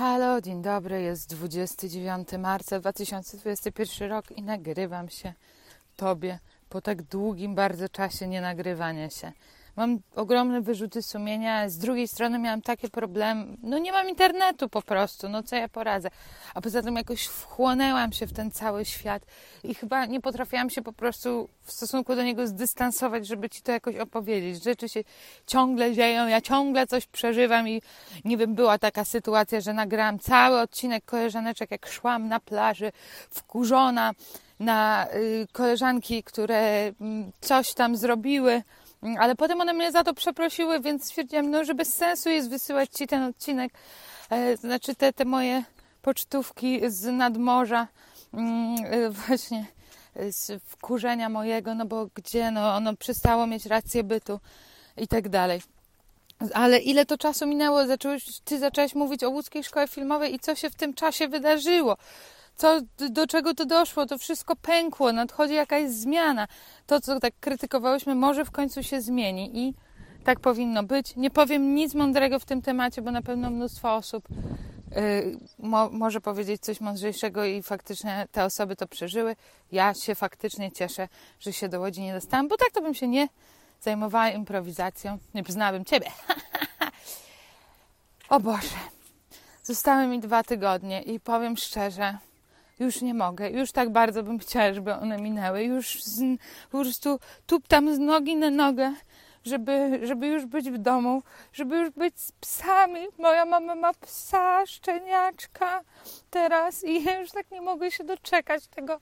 Halo, 0.00 0.40
dzień 0.40 0.62
dobry, 0.62 1.02
jest 1.02 1.30
29 1.30 2.28
marca 2.38 2.80
2021 2.80 4.10
rok 4.10 4.30
i 4.30 4.42
nagrywam 4.42 5.08
się 5.08 5.32
Tobie 5.96 6.38
po 6.68 6.80
tak 6.80 7.02
długim 7.02 7.54
bardzo 7.54 7.88
czasie 7.88 8.28
nienagrywania 8.28 9.10
się. 9.10 9.32
Mam 9.76 9.98
ogromne 10.16 10.60
wyrzuty 10.60 11.02
sumienia, 11.02 11.68
z 11.68 11.78
drugiej 11.78 12.08
strony 12.08 12.38
miałam 12.38 12.62
takie 12.62 12.88
problemy, 12.88 13.56
no 13.62 13.78
nie 13.78 13.92
mam 13.92 14.08
internetu 14.08 14.68
po 14.68 14.82
prostu, 14.82 15.28
no 15.28 15.42
co 15.42 15.56
ja 15.56 15.68
poradzę. 15.68 16.08
A 16.54 16.60
poza 16.60 16.82
tym 16.82 16.96
jakoś 16.96 17.26
wchłonęłam 17.26 18.12
się 18.12 18.26
w 18.26 18.32
ten 18.32 18.50
cały 18.50 18.84
świat 18.84 19.22
i 19.64 19.74
chyba 19.74 20.06
nie 20.06 20.20
potrafiłam 20.20 20.70
się 20.70 20.82
po 20.82 20.92
prostu 20.92 21.48
w 21.62 21.72
stosunku 21.72 22.14
do 22.16 22.22
niego 22.22 22.46
zdystansować, 22.46 23.26
żeby 23.26 23.50
ci 23.50 23.62
to 23.62 23.72
jakoś 23.72 23.96
opowiedzieć. 23.96 24.64
Rzeczy 24.64 24.88
się 24.88 25.00
ciągle 25.46 25.94
dzieją, 25.94 26.26
ja 26.26 26.40
ciągle 26.40 26.86
coś 26.86 27.06
przeżywam 27.06 27.68
i 27.68 27.82
nie 28.24 28.36
wiem, 28.36 28.54
była 28.54 28.78
taka 28.78 29.04
sytuacja, 29.04 29.60
że 29.60 29.72
nagrałam 29.72 30.18
cały 30.18 30.60
odcinek 30.60 31.04
koleżaneczek, 31.04 31.70
jak 31.70 31.86
szłam 31.86 32.28
na 32.28 32.40
plaży, 32.40 32.92
wkurzona 33.30 34.12
na 34.60 35.06
y, 35.14 35.46
koleżanki, 35.52 36.22
które 36.22 36.92
mm, 37.00 37.32
coś 37.40 37.74
tam 37.74 37.96
zrobiły 37.96 38.62
ale 39.18 39.36
potem 39.36 39.60
one 39.60 39.72
mnie 39.72 39.92
za 39.92 40.04
to 40.04 40.14
przeprosiły, 40.14 40.80
więc 40.80 41.04
stwierdziłam, 41.04 41.50
no, 41.50 41.64
że 41.64 41.74
bez 41.74 41.94
sensu 41.94 42.28
jest 42.28 42.50
wysyłać 42.50 42.90
Ci 42.90 43.06
ten 43.06 43.22
odcinek, 43.22 43.72
e, 44.30 44.56
znaczy 44.56 44.94
te, 44.94 45.12
te 45.12 45.24
moje 45.24 45.64
pocztówki 46.02 46.80
z 46.86 47.04
nadmorza, 47.04 47.88
mm, 48.34 48.76
e, 48.84 49.10
właśnie 49.10 49.66
z 50.30 50.62
wkurzenia 50.64 51.28
mojego, 51.28 51.74
no 51.74 51.86
bo 51.86 52.06
gdzie, 52.14 52.50
no 52.50 52.74
ono 52.74 52.96
przestało 52.96 53.46
mieć 53.46 53.66
rację 53.66 54.04
bytu 54.04 54.40
i 54.96 55.08
tak 55.08 55.28
dalej. 55.28 55.62
Ale 56.54 56.78
ile 56.78 57.06
to 57.06 57.18
czasu 57.18 57.46
minęło? 57.46 57.86
Zacząłeś, 57.86 58.40
ty 58.44 58.58
zaczęłaś 58.58 58.94
mówić 58.94 59.24
o 59.24 59.30
łódzkiej 59.30 59.64
szkole 59.64 59.88
filmowej 59.88 60.34
i 60.34 60.38
co 60.38 60.54
się 60.54 60.70
w 60.70 60.74
tym 60.74 60.94
czasie 60.94 61.28
wydarzyło? 61.28 61.96
Co, 62.60 62.80
do 63.10 63.26
czego 63.26 63.54
to 63.54 63.64
doszło, 63.66 64.06
to 64.06 64.18
wszystko 64.18 64.56
pękło, 64.56 65.12
nadchodzi 65.12 65.54
jakaś 65.54 65.90
zmiana. 65.90 66.48
To, 66.86 67.00
co 67.00 67.20
tak 67.20 67.34
krytykowałyśmy, 67.40 68.14
może 68.14 68.44
w 68.44 68.50
końcu 68.50 68.82
się 68.82 69.00
zmieni 69.00 69.58
i 69.58 69.74
tak 70.24 70.40
powinno 70.40 70.82
być. 70.82 71.16
Nie 71.16 71.30
powiem 71.30 71.74
nic 71.74 71.94
mądrego 71.94 72.38
w 72.38 72.44
tym 72.44 72.62
temacie, 72.62 73.02
bo 73.02 73.10
na 73.10 73.22
pewno 73.22 73.50
mnóstwo 73.50 73.94
osób 73.94 74.28
yy, 74.90 75.38
mo, 75.58 75.90
może 75.90 76.20
powiedzieć 76.20 76.62
coś 76.62 76.80
mądrzejszego 76.80 77.44
i 77.44 77.62
faktycznie 77.62 78.26
te 78.32 78.44
osoby 78.44 78.76
to 78.76 78.86
przeżyły. 78.86 79.36
Ja 79.72 79.94
się 79.94 80.14
faktycznie 80.14 80.72
cieszę, 80.72 81.08
że 81.40 81.52
się 81.52 81.68
do 81.68 81.80
Łodzi 81.80 82.00
nie 82.00 82.12
dostałam, 82.12 82.48
bo 82.48 82.56
tak 82.56 82.70
to 82.70 82.82
bym 82.82 82.94
się 82.94 83.08
nie 83.08 83.28
zajmowała 83.80 84.28
improwizacją. 84.28 85.18
Nie 85.34 85.44
poznałabym 85.44 85.84
Ciebie. 85.84 86.10
o 88.28 88.40
Boże. 88.40 88.78
Zostały 89.62 90.06
mi 90.06 90.20
dwa 90.20 90.42
tygodnie 90.42 91.02
i 91.02 91.20
powiem 91.20 91.56
szczerze, 91.56 92.18
już 92.80 93.02
nie 93.02 93.14
mogę, 93.14 93.50
już 93.50 93.72
tak 93.72 93.90
bardzo 93.90 94.22
bym 94.22 94.38
chciała, 94.38 94.72
żeby 94.72 94.94
one 94.94 95.18
minęły, 95.18 95.62
już 95.62 96.04
z, 96.04 96.38
po 96.70 96.78
prostu 96.78 97.18
tuptam 97.46 97.94
z 97.94 97.98
nogi 97.98 98.36
na 98.36 98.50
nogę, 98.50 98.92
żeby, 99.44 100.00
żeby 100.02 100.26
już 100.26 100.46
być 100.46 100.70
w 100.70 100.78
domu, 100.78 101.22
żeby 101.52 101.76
już 101.76 101.90
być 101.90 102.20
z 102.20 102.32
psami. 102.32 103.00
Moja 103.18 103.44
mama 103.44 103.74
ma 103.74 103.94
psa, 103.94 104.66
szczeniaczka 104.66 105.80
teraz 106.30 106.84
i 106.84 107.04
ja 107.04 107.20
już 107.20 107.30
tak 107.30 107.50
nie 107.50 107.60
mogę 107.60 107.90
się 107.90 108.04
doczekać 108.04 108.66
tego, 108.66 109.00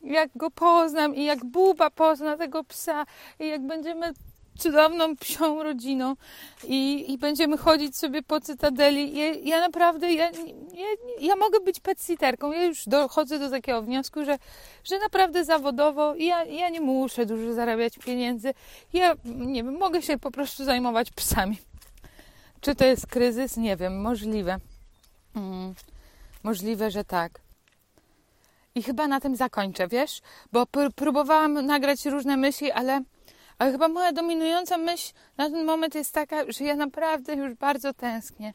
jak 0.00 0.30
go 0.36 0.50
poznam 0.50 1.14
i 1.14 1.24
jak 1.24 1.44
Buba 1.44 1.90
pozna 1.90 2.36
tego 2.36 2.64
psa 2.64 3.04
i 3.38 3.48
jak 3.48 3.66
będziemy 3.66 4.12
cudowną 4.58 5.16
psią 5.16 5.62
rodziną 5.62 6.14
i, 6.64 7.12
i 7.12 7.18
będziemy 7.18 7.56
chodzić 7.56 7.96
sobie 7.96 8.22
po 8.22 8.40
cytadeli. 8.40 9.18
Ja, 9.18 9.34
ja 9.34 9.60
naprawdę, 9.60 10.12
ja, 10.12 10.30
ja, 10.74 10.86
ja, 11.20 11.36
mogę 11.36 11.60
być 11.60 11.80
petsitterką. 11.80 12.52
Ja 12.52 12.64
już 12.64 12.88
dochodzę 12.88 13.38
do 13.38 13.50
takiego 13.50 13.82
wniosku, 13.82 14.24
że, 14.24 14.38
że 14.84 14.98
naprawdę 14.98 15.44
zawodowo 15.44 16.14
ja, 16.14 16.44
ja 16.44 16.68
nie 16.68 16.80
muszę 16.80 17.26
dużo 17.26 17.52
zarabiać 17.52 17.98
pieniędzy. 17.98 18.54
Ja, 18.92 19.14
nie 19.24 19.64
wiem, 19.64 19.78
mogę 19.78 20.02
się 20.02 20.18
po 20.18 20.30
prostu 20.30 20.64
zajmować 20.64 21.10
psami. 21.10 21.58
Czy 22.60 22.74
to 22.74 22.84
jest 22.84 23.06
kryzys? 23.06 23.56
Nie 23.56 23.76
wiem, 23.76 24.00
możliwe. 24.00 24.56
Hmm, 25.34 25.74
możliwe, 26.42 26.90
że 26.90 27.04
tak. 27.04 27.40
I 28.74 28.82
chyba 28.82 29.08
na 29.08 29.20
tym 29.20 29.36
zakończę, 29.36 29.88
wiesz? 29.88 30.20
Bo 30.52 30.66
próbowałam 30.96 31.66
nagrać 31.66 32.06
różne 32.06 32.36
myśli, 32.36 32.72
ale 32.72 33.02
ale 33.58 33.72
chyba 33.72 33.88
moja 33.88 34.12
dominująca 34.12 34.78
myśl 34.78 35.12
na 35.36 35.50
ten 35.50 35.64
moment 35.64 35.94
jest 35.94 36.14
taka, 36.14 36.36
że 36.48 36.64
ja 36.64 36.76
naprawdę 36.76 37.34
już 37.34 37.54
bardzo 37.54 37.94
tęsknię. 37.94 38.52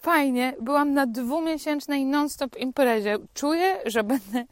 Fajnie, 0.00 0.54
byłam 0.60 0.94
na 0.94 1.06
dwumiesięcznej 1.06 2.04
non-stop 2.04 2.56
imprezie. 2.56 3.18
Czuję, 3.34 3.78
że 3.86 4.04
będę 4.04 4.44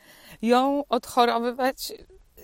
ją 0.43 0.85
odchorowywać. 0.89 1.93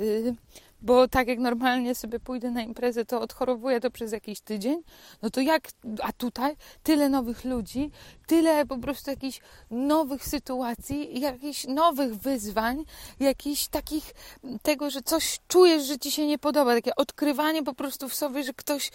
Yy, 0.00 0.34
bo 0.82 1.08
tak 1.08 1.28
jak 1.28 1.38
normalnie 1.38 1.94
sobie 1.94 2.20
pójdę 2.20 2.50
na 2.50 2.62
imprezę, 2.62 3.04
to 3.04 3.20
odchorowuję 3.20 3.80
to 3.80 3.90
przez 3.90 4.12
jakiś 4.12 4.40
tydzień, 4.40 4.82
no 5.22 5.30
to 5.30 5.40
jak, 5.40 5.68
a 6.02 6.12
tutaj 6.12 6.56
tyle 6.82 7.08
nowych 7.08 7.44
ludzi, 7.44 7.90
tyle 8.26 8.66
po 8.66 8.78
prostu 8.78 9.10
jakichś 9.10 9.40
nowych 9.70 10.26
sytuacji, 10.26 11.20
jakichś 11.20 11.66
nowych 11.66 12.16
wyzwań, 12.16 12.84
jakichś 13.20 13.68
takich, 13.68 14.14
tego, 14.62 14.90
że 14.90 15.02
coś 15.02 15.38
czujesz, 15.48 15.82
że 15.82 15.98
ci 15.98 16.10
się 16.10 16.26
nie 16.26 16.38
podoba, 16.38 16.74
takie 16.74 16.96
odkrywanie 16.96 17.62
po 17.62 17.74
prostu 17.74 18.08
w 18.08 18.14
sobie, 18.14 18.42
że 18.42 18.52
ktoś 18.52 18.90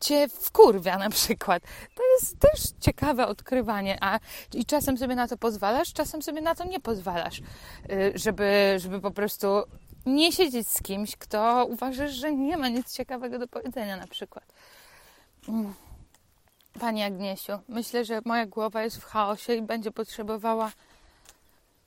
cię 0.00 0.28
wkurwia 0.28 0.98
na 0.98 1.10
przykład. 1.10 1.62
To 1.94 2.02
jest 2.12 2.38
też 2.38 2.60
ciekawe 2.80 3.26
odkrywanie, 3.26 3.98
a 4.00 4.18
i 4.54 4.64
czasem 4.64 4.98
sobie 4.98 5.14
na 5.14 5.28
to 5.28 5.36
pozwalasz, 5.36 5.92
czasem 5.92 6.22
sobie 6.22 6.40
na 6.40 6.54
to 6.54 6.64
nie 6.64 6.80
pozwalasz, 6.80 7.38
y, 7.38 8.12
żeby, 8.14 8.76
żeby 8.78 9.00
po 9.00 9.10
prostu 9.10 9.46
nie 10.06 10.32
siedzieć 10.32 10.68
z 10.68 10.82
kimś, 10.82 11.16
kto 11.16 11.66
uważasz, 11.70 12.12
że 12.12 12.34
nie 12.34 12.56
ma 12.56 12.68
nic 12.68 12.92
ciekawego 12.92 13.38
do 13.38 13.48
powiedzenia 13.48 13.96
na 13.96 14.06
przykład. 14.06 14.44
Mm. 15.48 15.74
Pani 16.80 17.02
Agniesiu, 17.02 17.52
myślę, 17.68 18.04
że 18.04 18.20
moja 18.24 18.46
głowa 18.46 18.82
jest 18.82 18.96
w 18.96 19.04
chaosie 19.04 19.54
i 19.54 19.62
będzie 19.62 19.90
potrzebowała 19.90 20.72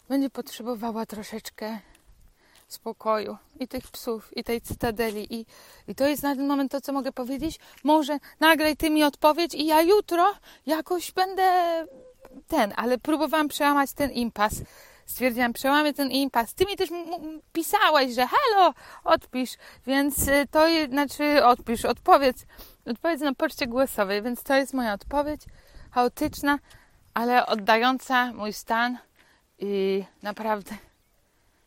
będzie 0.10 0.30
potrzebowała 0.30 1.06
troszeczkę 1.06 1.80
spokoju 2.67 3.38
i 3.60 3.67
tych 3.67 3.91
psów, 3.91 4.38
i 4.38 4.43
tej 4.43 4.62
cytadeli. 4.62 5.36
I, 5.36 5.45
I 5.88 5.95
to 5.95 6.08
jest 6.08 6.23
na 6.23 6.36
ten 6.36 6.47
moment 6.47 6.71
to, 6.71 6.82
co 6.82 6.93
mogę 6.93 7.12
powiedzieć. 7.12 7.60
Może 7.84 8.17
nagraj 8.39 8.78
ty 8.78 8.89
mi 8.89 9.04
odpowiedź 9.04 9.54
i 9.54 9.65
ja 9.65 9.82
jutro 9.82 10.34
jakoś 10.65 11.12
będę 11.12 11.43
ten, 12.47 12.73
ale 12.76 12.97
próbowałam 12.97 13.47
przełamać 13.47 13.93
ten 13.93 14.12
impas 14.12 14.54
stwierdziłam, 15.05 15.53
przełamię 15.53 15.93
ten 15.93 16.11
impas. 16.11 16.53
Ty 16.53 16.65
mi 16.65 16.77
też 16.77 16.89
pisałaś, 17.53 18.13
że 18.13 18.27
halo, 18.27 18.73
odpisz, 19.03 19.51
więc 19.87 20.27
y, 20.27 20.47
to 20.51 20.65
znaczy 20.89 21.45
odpisz, 21.45 21.85
odpowiedz, 21.85 22.45
odpowiedz 22.85 23.21
na 23.21 23.33
poczcie 23.33 23.67
głosowej, 23.67 24.21
więc 24.21 24.43
to 24.43 24.55
jest 24.55 24.73
moja 24.73 24.93
odpowiedź. 24.93 25.41
chaotyczna, 25.91 26.59
ale 27.13 27.45
oddająca 27.45 28.33
mój 28.33 28.53
stan 28.53 28.97
i 29.59 30.03
naprawdę 30.23 30.75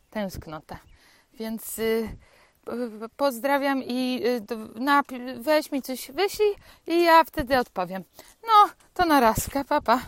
tęsknotę. 0.09 0.77
Więc 1.33 1.79
y, 1.79 2.17
pozdrawiam 3.17 3.83
i 3.83 4.21
y, 4.25 4.41
weź 5.39 5.71
mi 5.71 5.81
coś, 5.81 6.11
wyślij 6.11 6.55
i 6.87 7.03
ja 7.03 7.23
wtedy 7.23 7.59
odpowiem. 7.59 8.03
No, 8.43 8.69
to 8.93 9.05
na 9.05 9.33
papa. 9.69 10.01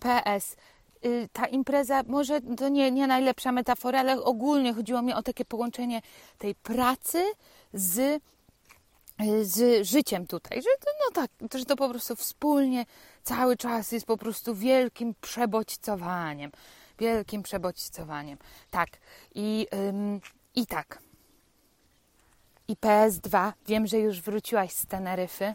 PS. 0.00 0.56
Y, 1.04 1.28
ta 1.32 1.46
impreza, 1.46 2.02
może 2.06 2.40
to 2.40 2.68
nie, 2.68 2.90
nie 2.90 3.06
najlepsza 3.06 3.52
metafora, 3.52 4.00
ale 4.00 4.22
ogólnie 4.22 4.74
chodziło 4.74 5.02
mi 5.02 5.12
o 5.12 5.22
takie 5.22 5.44
połączenie 5.44 6.02
tej 6.38 6.54
pracy 6.54 7.24
z, 7.72 7.98
y, 7.98 9.44
z 9.44 9.86
życiem 9.86 10.26
tutaj. 10.26 10.62
Że 10.62 10.68
to, 10.80 10.90
no 11.04 11.22
tak, 11.22 11.58
że 11.58 11.64
to 11.64 11.76
po 11.76 11.88
prostu 11.88 12.16
wspólnie 12.16 12.86
cały 13.22 13.56
czas 13.56 13.92
jest 13.92 14.06
po 14.06 14.16
prostu 14.16 14.54
wielkim 14.54 15.14
przebodźcowaniem. 15.20 16.50
Wielkim 16.98 17.42
przebodźcowaniem. 17.42 18.38
Tak. 18.70 18.88
I, 19.34 19.66
ym, 19.74 20.20
i 20.54 20.66
tak. 20.66 20.98
I 22.68 22.76
PS2, 22.76 23.52
wiem, 23.66 23.86
że 23.86 23.98
już 23.98 24.20
wróciłaś 24.20 24.72
z 24.72 24.86
Teneryfy. 24.86 25.54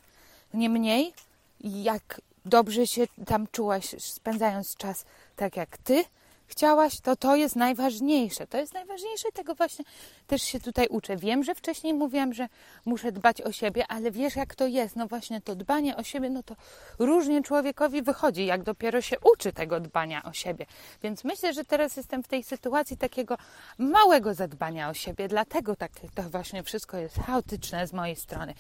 Niemniej, 0.53 1.13
jak 1.59 2.21
dobrze 2.45 2.87
się 2.87 3.07
tam 3.25 3.47
czułaś, 3.47 3.95
spędzając 3.99 4.75
czas 4.75 5.05
tak 5.35 5.57
jak 5.57 5.77
ty, 5.77 6.05
chciałaś, 6.53 6.99
to 6.99 7.15
to 7.15 7.35
jest 7.35 7.55
najważniejsze. 7.55 8.47
To 8.47 8.57
jest 8.57 8.73
najważniejsze, 8.73 9.31
tego 9.33 9.55
właśnie 9.55 9.85
też 10.27 10.41
się 10.41 10.59
tutaj 10.59 10.87
uczę. 10.87 11.17
Wiem, 11.17 11.43
że 11.43 11.55
wcześniej 11.55 11.93
mówiłam, 11.93 12.33
że 12.33 12.47
muszę 12.85 13.11
dbać 13.11 13.41
o 13.41 13.51
siebie, 13.51 13.85
ale 13.87 14.11
wiesz 14.11 14.35
jak 14.35 14.55
to 14.55 14.67
jest. 14.67 14.95
No 14.95 15.07
właśnie 15.07 15.41
to 15.41 15.55
dbanie 15.55 15.97
o 15.97 16.03
siebie, 16.03 16.29
no 16.29 16.43
to 16.43 16.55
różnie 16.99 17.41
człowiekowi 17.41 18.01
wychodzi, 18.01 18.45
jak 18.45 18.63
dopiero 18.63 19.01
się 19.01 19.15
uczy 19.33 19.53
tego 19.53 19.79
dbania 19.79 20.23
o 20.23 20.33
siebie. 20.33 20.65
Więc 21.03 21.23
myślę, 21.23 21.53
że 21.53 21.65
teraz 21.65 21.97
jestem 21.97 22.23
w 22.23 22.27
tej 22.27 22.43
sytuacji 22.43 22.97
takiego 22.97 23.37
małego 23.77 24.33
zadbania 24.33 24.89
o 24.89 24.93
siebie, 24.93 25.27
dlatego 25.27 25.75
tak 25.75 25.91
to 26.15 26.23
właśnie 26.23 26.63
wszystko 26.63 26.97
jest 26.97 27.15
chaotyczne 27.15 27.87
z 27.87 27.93
mojej 27.93 28.15
strony. 28.15 28.53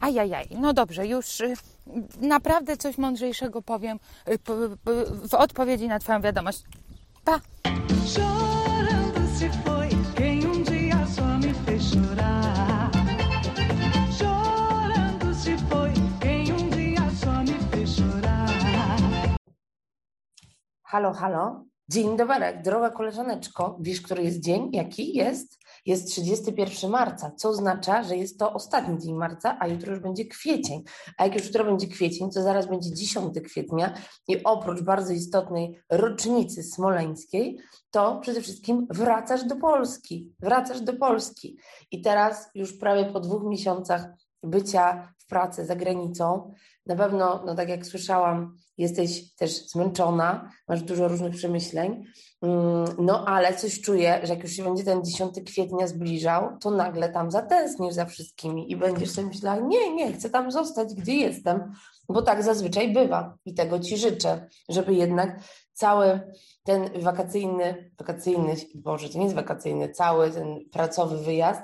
Ajajaj, 0.00 0.48
no 0.50 0.72
dobrze, 0.72 1.06
już 1.06 1.40
y, 1.40 1.54
naprawdę 2.20 2.76
coś 2.76 2.98
mądrzejszego 2.98 3.62
powiem 3.62 3.98
y, 4.28 4.38
w 5.28 5.34
odpowiedzi 5.34 5.88
na 5.88 5.98
Twoją 5.98 6.20
wiadomość. 6.20 6.62
Pa! 7.24 7.40
Chorando 8.06 9.20
se 9.36 9.48
foi 9.64 9.88
quem 10.16 10.46
um 10.46 10.62
dia 10.62 11.06
só 11.06 11.24
me 11.38 11.54
fez 11.64 11.82
chorar. 11.90 12.90
Chorando 14.18 15.34
se 15.34 15.56
foi 15.68 15.92
quem 16.20 16.52
um 16.52 16.68
dia 16.68 17.00
só 17.22 17.40
me 17.40 17.58
fez 17.70 17.96
chorar. 17.96 18.48
Halo, 20.84 21.12
halo. 21.12 21.64
Dzień 21.88 22.16
dobry, 22.16 22.60
droga 22.64 22.90
koleżaneczko. 22.90 23.78
Wiesz, 23.80 24.00
który 24.00 24.22
jest 24.22 24.40
dzień? 24.40 24.70
Jaki 24.72 25.16
jest? 25.16 25.58
Jest 25.86 26.06
31 26.08 26.90
marca, 26.90 27.30
co 27.36 27.48
oznacza, 27.48 28.02
że 28.02 28.16
jest 28.16 28.38
to 28.38 28.52
ostatni 28.52 28.98
dzień 28.98 29.14
marca, 29.14 29.56
a 29.60 29.66
jutro 29.66 29.92
już 29.92 30.00
będzie 30.00 30.24
kwiecień. 30.24 30.82
A 31.18 31.24
jak 31.24 31.34
już 31.34 31.46
jutro 31.46 31.64
będzie 31.64 31.86
kwiecień, 31.86 32.30
to 32.30 32.42
zaraz 32.42 32.66
będzie 32.66 32.94
10 32.94 33.34
kwietnia 33.44 33.94
i 34.28 34.42
oprócz 34.44 34.82
bardzo 34.82 35.12
istotnej 35.12 35.80
rocznicy 35.90 36.62
smoleńskiej, 36.62 37.58
to 37.90 38.20
przede 38.20 38.40
wszystkim 38.40 38.86
wracasz 38.90 39.44
do 39.44 39.56
Polski. 39.56 40.32
Wracasz 40.40 40.80
do 40.80 40.92
Polski. 40.92 41.58
I 41.90 42.00
teraz 42.02 42.50
już 42.54 42.78
prawie 42.78 43.04
po 43.04 43.20
dwóch 43.20 43.44
miesiącach 43.44 44.06
bycia 44.44 45.14
w 45.18 45.26
pracy 45.26 45.64
za 45.64 45.76
granicą, 45.76 46.54
na 46.86 46.96
pewno, 46.96 47.42
no 47.46 47.54
tak 47.54 47.68
jak 47.68 47.86
słyszałam, 47.86 48.56
jesteś 48.78 49.34
też 49.34 49.68
zmęczona, 49.68 50.50
masz 50.68 50.82
dużo 50.82 51.08
różnych 51.08 51.34
przemyśleń, 51.34 52.04
mm, 52.42 52.84
no 52.98 53.24
ale 53.26 53.54
coś 53.54 53.80
czuję, 53.80 54.20
że 54.22 54.34
jak 54.34 54.42
już 54.42 54.52
się 54.52 54.64
będzie 54.64 54.84
ten 54.84 55.04
10 55.04 55.40
kwietnia 55.46 55.86
zbliżał, 55.86 56.58
to 56.60 56.70
nagle 56.70 57.08
tam 57.08 57.30
zatęsknisz 57.30 57.94
za 57.94 58.06
wszystkimi 58.06 58.72
i 58.72 58.76
będziesz 58.76 59.10
sobie 59.10 59.26
myślała, 59.26 59.60
nie, 59.60 59.94
nie, 59.94 60.12
chcę 60.12 60.30
tam 60.30 60.50
zostać, 60.50 60.94
gdzie 60.94 61.14
jestem, 61.14 61.72
bo 62.08 62.22
tak 62.22 62.42
zazwyczaj 62.42 62.92
bywa. 62.92 63.36
I 63.44 63.54
tego 63.54 63.78
Ci 63.78 63.96
życzę, 63.96 64.48
żeby 64.68 64.94
jednak 64.94 65.40
cały 65.72 66.20
ten 66.64 67.02
wakacyjny, 67.02 67.90
wakacyjny, 67.98 68.56
Boże, 68.74 69.08
to 69.08 69.18
nie 69.18 69.24
jest 69.24 69.36
wakacyjny, 69.36 69.88
cały 69.88 70.30
ten 70.30 70.58
pracowy 70.72 71.18
wyjazd 71.18 71.62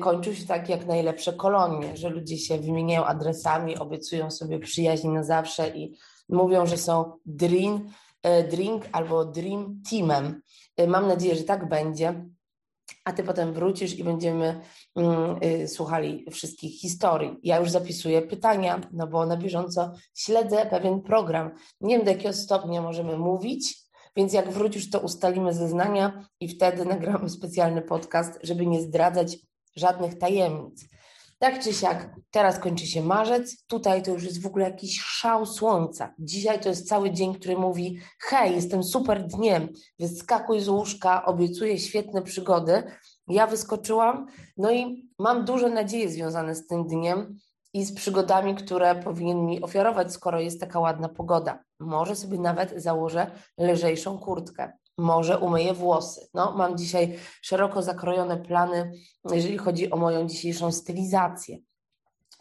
kończył 0.00 0.34
się 0.34 0.46
tak 0.46 0.68
jak 0.68 0.86
najlepsze 0.86 1.32
kolonie, 1.32 1.96
że 1.96 2.08
ludzie 2.08 2.38
się 2.38 2.58
wymieniają 2.58 3.04
adresami, 3.04 3.78
obiecują 3.78 4.30
sobie 4.30 4.58
przyjaźń 4.58 5.08
na 5.08 5.24
zawsze 5.24 5.68
i 5.68 5.96
mówią, 6.28 6.66
że 6.66 6.76
są 6.76 7.12
dream, 7.26 7.88
y, 8.26 8.48
drink 8.48 8.88
albo 8.92 9.24
dream 9.24 9.82
teamem. 9.90 10.42
Y, 10.80 10.86
mam 10.86 11.08
nadzieję, 11.08 11.36
że 11.36 11.44
tak 11.44 11.68
będzie. 11.68 12.24
A 13.04 13.12
ty 13.12 13.22
potem 13.22 13.52
wrócisz 13.52 13.98
i 13.98 14.04
będziemy 14.04 14.60
mm, 14.96 15.38
słuchali 15.68 16.26
wszystkich 16.30 16.80
historii. 16.80 17.36
Ja 17.42 17.58
już 17.58 17.70
zapisuję 17.70 18.22
pytania, 18.22 18.80
no 18.92 19.06
bo 19.06 19.26
na 19.26 19.36
bieżąco 19.36 19.92
śledzę 20.14 20.66
pewien 20.66 21.02
program. 21.02 21.50
Nie 21.80 21.96
wiem, 21.96 22.04
do 22.04 22.10
jakiego 22.10 22.34
stopnia 22.34 22.82
możemy 22.82 23.18
mówić, 23.18 23.76
więc 24.16 24.32
jak 24.32 24.50
wrócisz, 24.50 24.90
to 24.90 25.00
ustalimy 25.00 25.54
zeznania 25.54 26.28
i 26.40 26.48
wtedy 26.48 26.84
nagramy 26.94 27.28
specjalny 27.28 27.82
podcast, 27.82 28.38
żeby 28.42 28.66
nie 28.66 28.82
zdradzać 28.82 29.36
żadnych 29.78 30.18
tajemnic. 30.18 30.88
Tak 31.38 31.62
czy 31.62 31.72
siak, 31.72 32.14
teraz 32.30 32.58
kończy 32.58 32.86
się 32.86 33.02
marzec, 33.02 33.64
tutaj 33.66 34.02
to 34.02 34.10
już 34.10 34.24
jest 34.24 34.42
w 34.42 34.46
ogóle 34.46 34.64
jakiś 34.64 35.00
szał 35.00 35.46
słońca. 35.46 36.14
Dzisiaj 36.18 36.60
to 36.60 36.68
jest 36.68 36.88
cały 36.88 37.10
dzień, 37.10 37.34
który 37.34 37.56
mówi: 37.56 37.98
Hej, 38.20 38.54
jestem 38.54 38.84
super 38.84 39.26
dniem, 39.26 39.68
wyskakuj 39.98 40.60
z 40.60 40.68
łóżka, 40.68 41.24
obiecuję 41.24 41.78
świetne 41.78 42.22
przygody. 42.22 42.82
Ja 43.28 43.46
wyskoczyłam, 43.46 44.26
no 44.56 44.72
i 44.72 45.08
mam 45.18 45.44
duże 45.44 45.70
nadzieje 45.70 46.08
związane 46.08 46.54
z 46.54 46.66
tym 46.66 46.86
dniem 46.86 47.38
i 47.72 47.84
z 47.84 47.94
przygodami, 47.94 48.54
które 48.54 48.94
powinien 48.94 49.46
mi 49.46 49.62
ofiarować, 49.62 50.12
skoro 50.12 50.40
jest 50.40 50.60
taka 50.60 50.80
ładna 50.80 51.08
pogoda. 51.08 51.64
Może 51.80 52.16
sobie 52.16 52.38
nawet 52.38 52.82
założę 52.82 53.30
lżejszą 53.58 54.18
kurtkę 54.18 54.72
może 54.98 55.38
umyję 55.38 55.74
włosy. 55.74 56.28
No, 56.34 56.52
mam 56.56 56.78
dzisiaj 56.78 57.18
szeroko 57.42 57.82
zakrojone 57.82 58.36
plany, 58.36 58.92
jeżeli 59.32 59.58
chodzi 59.58 59.90
o 59.90 59.96
moją 59.96 60.26
dzisiejszą 60.26 60.72
stylizację. 60.72 61.58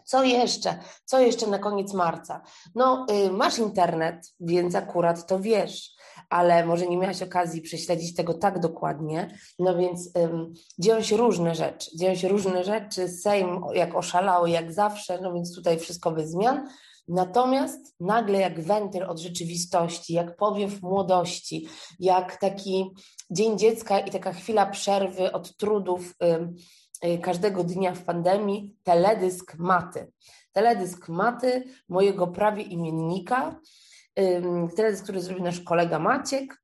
Co 0.06 0.24
jeszcze? 0.24 0.80
Co 1.06 1.20
jeszcze 1.20 1.48
na 1.48 1.60
koniec 1.60 1.94
marca? 1.94 2.42
No, 2.76 3.06
y, 3.26 3.32
masz 3.32 3.60
internet, 3.60 4.34
więc 4.40 4.76
akurat 4.76 5.28
to 5.28 5.40
wiesz, 5.40 5.96
ale 6.30 6.66
może 6.66 6.88
nie 6.88 6.98
miałaś 6.98 7.22
okazji 7.22 7.62
prześledzić 7.62 8.16
tego 8.16 8.34
tak 8.34 8.60
dokładnie. 8.60 9.38
No 9.60 9.78
więc 9.78 10.10
ym, 10.18 10.54
dzieją 10.80 11.02
się 11.02 11.18
różne 11.18 11.56
rzeczy. 11.56 11.98
Dzieją 11.98 12.16
się 12.16 12.28
różne 12.28 12.64
rzeczy. 12.64 13.10
Sejm 13.10 13.62
jak 13.74 13.96
oszalały, 13.96 14.50
jak 14.50 14.74
zawsze, 14.74 15.22
no 15.22 15.34
więc 15.34 15.56
tutaj 15.56 15.80
wszystko 15.80 16.12
bez 16.12 16.32
zmian. 16.32 16.68
Natomiast 17.08 17.96
nagle 18.00 18.40
jak 18.40 18.62
wentyl 18.62 19.04
od 19.04 19.20
rzeczywistości, 19.20 20.14
jak 20.14 20.36
powiew 20.36 20.82
młodości, 20.82 21.68
jak 22.00 22.38
taki 22.38 22.92
dzień 23.32 23.58
dziecka 23.58 24.00
i 24.00 24.12
taka 24.12 24.34
chwila 24.34 24.66
przerwy 24.66 25.32
od 25.32 25.58
trudów 25.58 26.16
y, 27.04 27.18
każdego 27.18 27.64
dnia 27.64 27.94
w 27.94 28.04
pandemii, 28.04 28.76
teledysk 28.84 29.56
maty. 29.56 30.12
Teledysk 30.52 31.10
maty 31.10 31.64
mojego 31.90 32.28
prawie 32.28 32.64
imiennika, 32.64 33.60
teledysk, 34.76 35.04
który 35.04 35.22
zrobił 35.22 35.44
nasz 35.44 35.62
kolega 35.62 36.00
Maciek, 36.00 36.62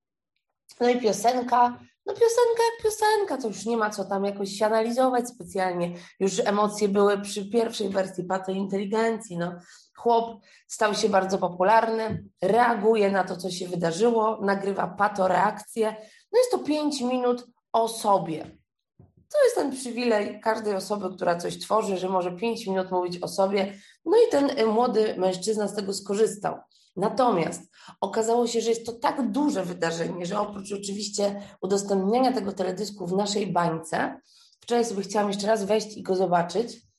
no 0.80 0.90
i 0.90 1.00
piosenka 1.00 1.80
no 2.06 2.14
piosenka 2.14 2.64
jak 2.72 2.84
piosenka, 2.84 3.38
to 3.38 3.48
już 3.48 3.66
nie 3.66 3.78
ma 3.78 3.90
co 3.90 4.06
tam 4.06 4.26
jakoś 4.26 4.62
analizować 4.62 5.30
specjalnie. 5.30 5.94
Już 6.20 6.40
emocje 6.40 6.90
były 6.90 7.22
przy 7.22 7.50
pierwszej 7.50 7.90
wersji 7.90 8.24
Pato 8.24 8.52
Inteligencji. 8.52 9.38
No. 9.38 9.56
Chłop 10.04 10.42
stał 10.68 10.96
się 10.96 11.10
bardzo 11.10 11.38
popularny, 11.38 12.24
reaguje 12.42 13.12
na 13.12 13.24
to, 13.24 13.38
co 13.38 13.50
się 13.50 13.68
wydarzyło, 13.68 14.40
nagrywa 14.42 14.88
pato 14.88 15.28
reakcję. 15.28 15.96
No 16.32 16.40
jest 16.40 16.52
to 16.52 16.60
pięć 16.60 17.02
minut 17.02 17.48
o 17.74 17.88
sobie. 17.88 18.58
To 19.00 19.44
jest 19.44 19.56
ten 19.56 19.72
przywilej 19.72 20.40
każdej 20.42 20.76
osoby, 20.76 21.16
która 21.16 21.36
coś 21.36 21.60
tworzy, 21.60 21.98
że 21.98 22.10
może 22.10 22.32
pięć 22.32 22.68
minut 22.68 22.92
mówić 22.92 23.22
o 23.22 23.28
sobie. 23.28 23.74
No 24.06 24.18
i 24.18 24.32
ten 24.32 24.68
młody 24.68 25.16
mężczyzna 25.18 25.68
z 25.68 25.76
tego 25.76 25.94
skorzystał. 25.94 26.56
Natomiast 26.96 27.62
okazało 28.02 28.48
się, 28.48 28.62
że 28.62 28.70
jest 28.70 28.86
to 28.86 28.94
tak 28.94 29.32
duże 29.32 29.66
wydarzenie, 29.66 30.26
że 30.26 30.40
oprócz 30.40 30.72
oczywiście 30.72 31.42
udostępniania 31.62 32.34
tego 32.34 32.52
teledysku 32.52 33.08
w 33.08 33.14
naszej 33.14 33.48
bańce, 33.48 34.22
wczoraj 34.60 34.86
sobie 34.86 35.04
chciałam 35.04 35.28
jeszcze 35.28 35.48
raz 35.48 35.64
wejść 35.64 35.98
i 35.98 36.04
go 36.04 36.16
zobaczyć. 36.16 36.93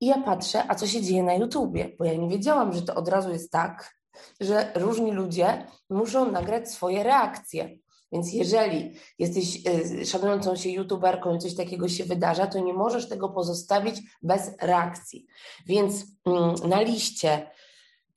I 0.00 0.06
ja 0.06 0.22
patrzę, 0.22 0.64
a 0.68 0.74
co 0.74 0.86
się 0.86 1.02
dzieje 1.02 1.22
na 1.22 1.34
YouTubie, 1.34 1.96
bo 1.98 2.04
ja 2.04 2.14
nie 2.14 2.28
wiedziałam, 2.28 2.72
że 2.72 2.82
to 2.82 2.94
od 2.94 3.08
razu 3.08 3.32
jest 3.32 3.52
tak, 3.52 3.94
że 4.40 4.72
różni 4.74 5.12
ludzie 5.12 5.66
muszą 5.90 6.32
nagrać 6.32 6.70
swoje 6.70 7.02
reakcje. 7.02 7.78
Więc 8.12 8.32
jeżeli 8.32 8.92
jesteś 9.18 9.66
y, 10.00 10.06
szanującą 10.06 10.56
się 10.56 10.70
youtuberką 10.70 11.34
i 11.34 11.38
coś 11.38 11.54
takiego 11.54 11.88
się 11.88 12.04
wydarza, 12.04 12.46
to 12.46 12.58
nie 12.58 12.72
możesz 12.72 13.08
tego 13.08 13.28
pozostawić 13.28 14.00
bez 14.22 14.50
reakcji. 14.62 15.26
Więc 15.66 16.04
mm, 16.26 16.54
na 16.68 16.80
liście 16.80 17.50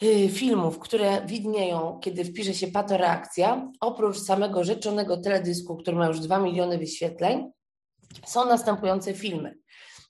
y, 0.03 0.29
filmów, 0.29 0.79
które 0.79 1.25
widnieją, 1.25 1.99
kiedy 2.01 2.25
wpisze 2.25 2.53
się 2.53 2.67
patoreakcja, 2.67 3.71
oprócz 3.79 4.19
samego 4.19 4.63
rzeczonego 4.63 5.17
teledysku, 5.17 5.77
który 5.77 5.97
ma 5.97 6.07
już 6.07 6.19
2 6.19 6.39
miliony 6.39 6.77
wyświetleń, 6.77 7.51
są 8.25 8.45
następujące 8.45 9.13
filmy. 9.13 9.62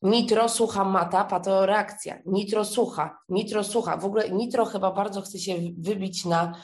Nitro, 0.04 0.50
sucha, 0.50 0.84
mata, 0.84 1.24
patoreakcja. 1.24 2.20
Nitro, 2.26 2.66
sucha, 2.66 3.18
nitro, 3.30 3.64
sucha. 3.64 3.98
W 3.98 4.06
ogóle 4.06 4.30
nitro 4.30 4.66
chyba 4.66 4.92
bardzo 4.92 5.22
chce 5.22 5.40
się 5.40 5.56
wybić 5.78 6.26
na 6.26 6.56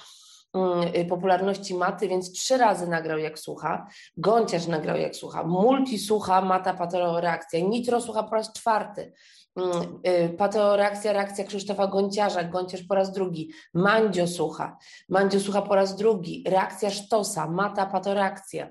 mm, 0.54 1.08
popularności 1.10 1.76
maty, 1.76 2.08
więc 2.08 2.32
trzy 2.32 2.58
razy 2.58 2.88
nagrał 2.88 3.18
jak 3.18 3.40
słucha. 3.40 3.88
Gąciarz 4.18 4.68
nagrał 4.68 4.98
jak 4.98 5.16
słucha. 5.16 5.44
Multi 5.44 6.00
słucha, 6.00 6.42
mata, 6.42 6.74
patoreakcja. 6.74 7.60
Nitro 7.60 8.02
słucha 8.02 8.24
po 8.24 8.36
raz 8.36 8.54
czwarty. 8.54 9.14
Mm, 9.56 10.00
y, 10.08 10.30
patoreakcja, 10.30 11.14
reakcja 11.14 11.44
Krzysztofa 11.44 11.88
Gąciarza, 11.88 12.44
Gąciarz 12.44 12.84
po 12.84 12.96
raz 12.96 13.12
drugi. 13.12 13.52
Mandzio 13.74 14.28
słucha. 14.28 14.78
Mandzio 15.10 15.40
słucha 15.40 15.62
po 15.62 15.76
raz 15.76 15.96
drugi. 15.96 16.44
Reakcja 16.48 16.90
Sztosa, 16.90 17.48
mata, 17.48 17.86
patoreakcja. 17.86 18.70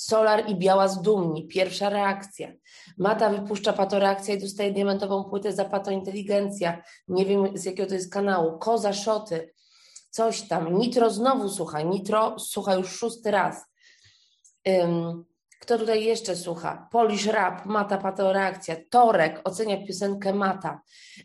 Solar 0.00 0.48
i 0.48 0.56
Biała 0.56 0.88
z 0.88 1.02
Dumni, 1.02 1.46
pierwsza 1.46 1.88
reakcja. 1.88 2.52
Mata 2.98 3.30
wypuszcza 3.30 3.72
patoreakcja 3.72 4.34
i 4.34 4.38
dostaje 4.40 4.72
diamentową 4.72 5.24
płytę 5.24 5.52
za 5.52 5.64
patointeligencja. 5.64 6.82
Nie 7.08 7.26
wiem 7.26 7.58
z 7.58 7.64
jakiego 7.64 7.88
to 7.88 7.94
jest 7.94 8.12
kanału. 8.12 8.58
Koza 8.58 8.92
Szoty, 8.92 9.52
coś 10.10 10.42
tam. 10.48 10.78
Nitro 10.78 11.10
znowu 11.10 11.48
słucha. 11.48 11.82
Nitro 11.82 12.38
słucha 12.38 12.74
już 12.74 12.90
szósty 12.90 13.30
raz. 13.30 13.64
Um, 14.66 15.24
kto 15.60 15.78
tutaj 15.78 16.04
jeszcze 16.04 16.36
słucha? 16.36 16.88
Polish 16.90 17.26
Rap, 17.26 17.66
Mata 17.66 17.98
Patoreakcja, 17.98 18.76
Torek 18.90 19.40
ocenia 19.44 19.86
piosenkę 19.86 20.32
Mata, 20.32 20.80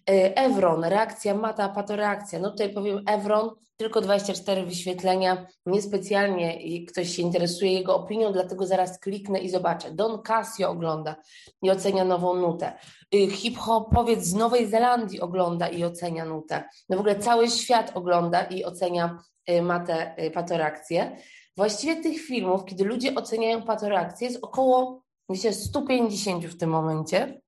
e, 0.09 0.37
Evron, 0.37 0.83
reakcja 0.83 1.33
Mata 1.33 1.69
Patoreakcja. 1.69 2.39
No 2.39 2.51
tutaj 2.51 2.73
powiem 2.73 3.03
Evron, 3.07 3.49
tylko 3.77 4.01
24 4.01 4.65
wyświetlenia, 4.65 5.47
niespecjalnie 5.65 6.59
ktoś 6.85 7.15
się 7.15 7.21
interesuje 7.21 7.73
jego 7.73 7.95
opinią, 7.95 8.31
dlatego 8.31 8.67
zaraz 8.67 8.99
kliknę 8.99 9.39
i 9.39 9.49
zobaczę. 9.49 9.91
Don 9.91 10.21
Casio 10.21 10.69
ogląda 10.69 11.15
i 11.61 11.71
ocenia 11.71 12.05
nową 12.05 12.35
nutę. 12.35 12.73
Y, 13.15 13.27
hip-hopowiec 13.31 14.23
z 14.23 14.33
Nowej 14.33 14.67
Zelandii 14.67 15.21
ogląda 15.21 15.67
i 15.67 15.83
ocenia 15.83 16.25
nutę. 16.25 16.63
No 16.89 16.97
w 16.97 16.99
ogóle 16.99 17.15
cały 17.15 17.49
świat 17.49 17.91
ogląda 17.93 18.43
i 18.43 18.63
ocenia 18.63 19.19
y, 19.49 19.61
Matę 19.61 20.15
Patoreakcję. 20.33 21.17
Właściwie 21.57 22.03
tych 22.03 22.21
filmów, 22.21 22.65
kiedy 22.65 22.83
ludzie 22.83 23.15
oceniają 23.15 23.61
patoreakcję, 23.61 24.27
jest 24.27 24.43
około, 24.43 25.01
myślę, 25.29 25.53
150 25.53 26.45
w 26.45 26.57
tym 26.57 26.69
momencie. 26.69 27.41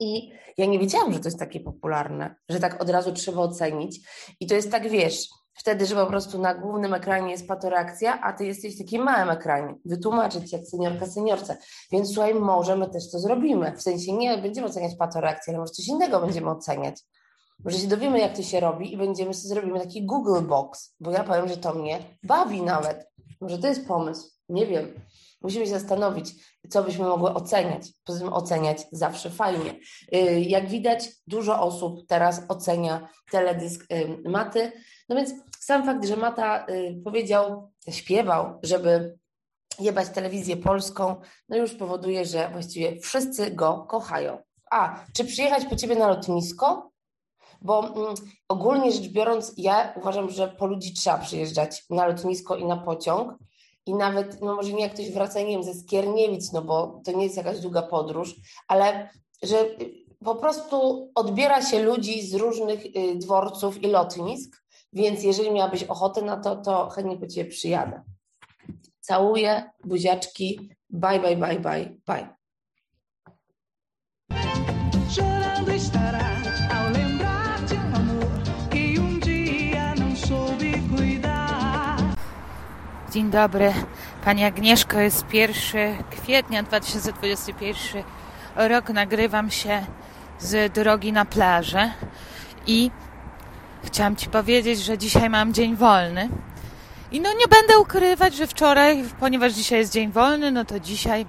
I 0.00 0.32
ja 0.58 0.66
nie 0.66 0.78
wiedziałam, 0.78 1.12
że 1.12 1.20
to 1.20 1.28
jest 1.28 1.38
takie 1.38 1.60
popularne, 1.60 2.34
że 2.48 2.60
tak 2.60 2.82
od 2.82 2.90
razu 2.90 3.12
trzeba 3.12 3.42
ocenić. 3.42 4.00
I 4.40 4.46
to 4.46 4.54
jest 4.54 4.70
tak, 4.70 4.88
wiesz, 4.88 5.28
wtedy, 5.54 5.86
że 5.86 5.94
po 5.94 6.06
prostu 6.06 6.38
na 6.38 6.54
głównym 6.54 6.94
ekranie 6.94 7.30
jest 7.30 7.48
patoreakcja, 7.48 8.20
a 8.20 8.32
ty 8.32 8.46
jesteś 8.46 8.74
w 8.74 8.78
takim 8.78 9.02
małym 9.02 9.30
ekranie. 9.30 9.74
Wytłumaczyć 9.84 10.52
jak 10.52 10.66
seniorka 10.66 11.06
seniorce. 11.06 11.56
Więc 11.92 12.14
słuchaj, 12.14 12.34
może 12.34 12.76
my 12.76 12.90
też 12.90 13.10
to 13.10 13.18
zrobimy. 13.18 13.76
W 13.76 13.82
sensie 13.82 14.12
nie 14.12 14.38
będziemy 14.38 14.66
oceniać 14.66 14.96
patoreakcję, 14.96 15.50
ale 15.50 15.60
może 15.60 15.72
coś 15.72 15.88
innego 15.88 16.20
będziemy 16.20 16.50
oceniać. 16.50 17.02
Może 17.64 17.78
się 17.78 17.88
dowiemy, 17.88 18.18
jak 18.18 18.36
to 18.36 18.42
się 18.42 18.60
robi 18.60 18.92
i 18.92 18.96
będziemy 18.96 19.34
sobie 19.34 19.48
zrobimy 19.48 19.80
taki 19.80 20.06
Google 20.06 20.40
Box, 20.42 20.94
bo 21.00 21.10
ja 21.10 21.24
powiem, 21.24 21.48
że 21.48 21.56
to 21.56 21.74
mnie 21.74 21.98
bawi 22.22 22.62
nawet. 22.62 23.11
Może 23.42 23.58
to 23.58 23.66
jest 23.66 23.86
pomysł, 23.88 24.30
nie 24.48 24.66
wiem. 24.66 25.00
Musimy 25.40 25.64
się 25.64 25.70
zastanowić, 25.70 26.30
co 26.68 26.82
byśmy 26.82 27.04
mogły 27.04 27.34
oceniać. 27.34 27.88
Poza 28.04 28.18
tym 28.18 28.32
oceniać 28.32 28.86
zawsze 28.92 29.30
fajnie. 29.30 29.74
Y, 30.14 30.40
jak 30.40 30.68
widać, 30.68 31.08
dużo 31.26 31.62
osób 31.62 32.06
teraz 32.08 32.42
ocenia 32.48 33.08
teledysk 33.30 33.92
y, 33.92 34.28
Maty. 34.28 34.72
No 35.08 35.16
więc 35.16 35.30
sam 35.60 35.84
fakt, 35.84 36.06
że 36.06 36.16
Mata 36.16 36.66
y, 36.66 37.00
powiedział, 37.04 37.72
śpiewał, 37.90 38.58
żeby 38.62 39.18
jebać 39.80 40.08
telewizję 40.08 40.56
polską, 40.56 41.16
no 41.48 41.56
już 41.56 41.74
powoduje, 41.74 42.24
że 42.24 42.50
właściwie 42.52 43.00
wszyscy 43.00 43.50
go 43.50 43.86
kochają. 43.88 44.42
A, 44.70 45.04
czy 45.16 45.24
przyjechać 45.24 45.64
po 45.64 45.76
ciebie 45.76 45.96
na 45.96 46.08
lotnisko? 46.08 46.91
Bo 47.64 47.88
mm, 47.88 48.14
ogólnie 48.48 48.92
rzecz 48.92 49.08
biorąc, 49.08 49.54
ja 49.56 49.92
uważam, 49.96 50.30
że 50.30 50.48
po 50.48 50.66
ludzi 50.66 50.94
trzeba 50.94 51.18
przyjeżdżać 51.18 51.84
na 51.90 52.06
lotnisko 52.06 52.56
i 52.56 52.64
na 52.64 52.76
pociąg. 52.76 53.34
I 53.86 53.94
nawet, 53.94 54.40
no 54.40 54.54
może 54.54 54.72
nie 54.72 54.82
jak 54.82 54.94
ktoś 54.94 55.10
wraca, 55.10 55.40
nie 55.40 55.46
wiem, 55.46 55.62
ze 55.62 55.74
Skierniewic, 55.74 56.52
no 56.52 56.62
bo 56.62 57.00
to 57.04 57.12
nie 57.12 57.24
jest 57.24 57.36
jakaś 57.36 57.60
długa 57.60 57.82
podróż, 57.82 58.36
ale 58.68 59.10
że 59.42 59.56
po 60.24 60.34
prostu 60.34 61.10
odbiera 61.14 61.62
się 61.62 61.82
ludzi 61.82 62.26
z 62.26 62.34
różnych 62.34 62.86
y, 62.86 63.16
dworców 63.16 63.82
i 63.82 63.86
lotnisk, 63.86 64.62
więc 64.92 65.22
jeżeli 65.22 65.50
miałabyś 65.50 65.84
ochotę 65.84 66.22
na 66.22 66.36
to, 66.36 66.56
to 66.56 66.88
chętnie 66.88 67.16
po 67.16 67.26
Ciebie 67.26 67.50
przyjadę. 67.50 68.02
Całuję, 69.00 69.70
buziaczki, 69.84 70.70
bye, 70.90 71.20
bye, 71.20 71.36
bye, 71.36 71.60
bye, 71.60 71.96
bye. 72.06 72.41
Dzień 83.12 83.30
dobry. 83.30 83.72
Pani 84.24 84.44
Agnieszko, 84.44 85.00
jest 85.00 85.34
1 85.34 86.04
kwietnia 86.10 86.62
2021 86.62 88.02
rok. 88.56 88.88
Nagrywam 88.88 89.50
się 89.50 89.86
z 90.38 90.72
drogi 90.72 91.12
na 91.12 91.24
plażę 91.24 91.90
i 92.66 92.90
chciałam 93.84 94.16
Ci 94.16 94.28
powiedzieć, 94.28 94.78
że 94.84 94.98
dzisiaj 94.98 95.30
mam 95.30 95.54
dzień 95.54 95.76
wolny. 95.76 96.28
I 97.10 97.20
no 97.20 97.30
nie 97.32 97.48
będę 97.48 97.78
ukrywać, 97.78 98.34
że 98.34 98.46
wczoraj, 98.46 99.04
ponieważ 99.20 99.52
dzisiaj 99.52 99.78
jest 99.78 99.92
dzień 99.92 100.12
wolny, 100.12 100.50
no 100.50 100.64
to 100.64 100.80
dzisiaj 100.80 101.26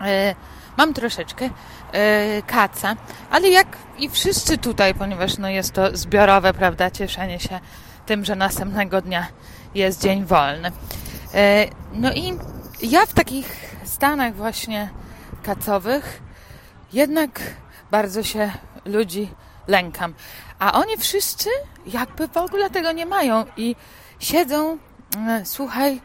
e, 0.00 0.34
mam 0.76 0.94
troszeczkę 0.94 1.50
e, 1.92 2.42
kaca. 2.42 2.96
Ale 3.30 3.48
jak 3.48 3.76
i 3.98 4.10
wszyscy 4.10 4.58
tutaj, 4.58 4.94
ponieważ 4.94 5.38
no 5.38 5.48
jest 5.48 5.72
to 5.72 5.96
zbiorowe, 5.96 6.52
prawda, 6.52 6.90
cieszenie 6.90 7.40
się 7.40 7.60
tym, 8.06 8.24
że 8.24 8.36
następnego 8.36 9.00
dnia 9.00 9.26
jest 9.74 10.02
dzień 10.02 10.24
wolny. 10.24 10.72
E, 11.34 11.66
no 11.92 12.12
i 12.12 12.38
ja 12.82 13.06
w 13.06 13.12
takich 13.12 13.76
stanach 13.84 14.34
właśnie 14.34 14.90
kacowych 15.42 16.22
jednak 16.92 17.40
bardzo 17.90 18.22
się 18.22 18.52
ludzi 18.84 19.28
lękam. 19.68 20.14
A 20.58 20.72
oni 20.72 20.96
wszyscy 20.96 21.48
jakby 21.86 22.28
w 22.28 22.36
ogóle 22.36 22.70
tego 22.70 22.92
nie 22.92 23.06
mają 23.06 23.44
i 23.56 23.76
siedzą, 24.18 24.78
e, 25.28 25.42
słuchaj, 25.44 26.00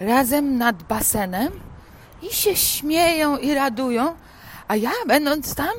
razem 0.00 0.58
nad 0.58 0.82
basenem 0.82 1.52
i 2.22 2.34
się 2.34 2.56
śmieją 2.56 3.36
i 3.36 3.54
radują, 3.54 4.14
a 4.68 4.76
ja 4.76 4.92
będąc 5.06 5.54
tam 5.54 5.74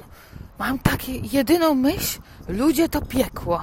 mam 0.60 0.80
takie 0.80 1.18
jedyną 1.18 1.76
myśl, 1.76 2.20
ludzie 2.48 2.90
to 2.90 3.02
piekło. 3.02 3.62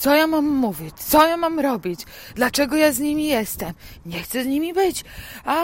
Co 0.00 0.14
ja 0.14 0.26
mam 0.26 0.46
mówić? 0.48 0.94
Co 0.96 1.26
ja 1.26 1.36
mam 1.36 1.60
robić? 1.60 2.00
Dlaczego 2.34 2.76
ja 2.76 2.92
z 2.92 2.98
nimi 2.98 3.26
jestem? 3.26 3.72
Nie 4.06 4.22
chcę 4.22 4.44
z 4.44 4.46
nimi 4.46 4.74
być. 4.74 5.04
A 5.44 5.56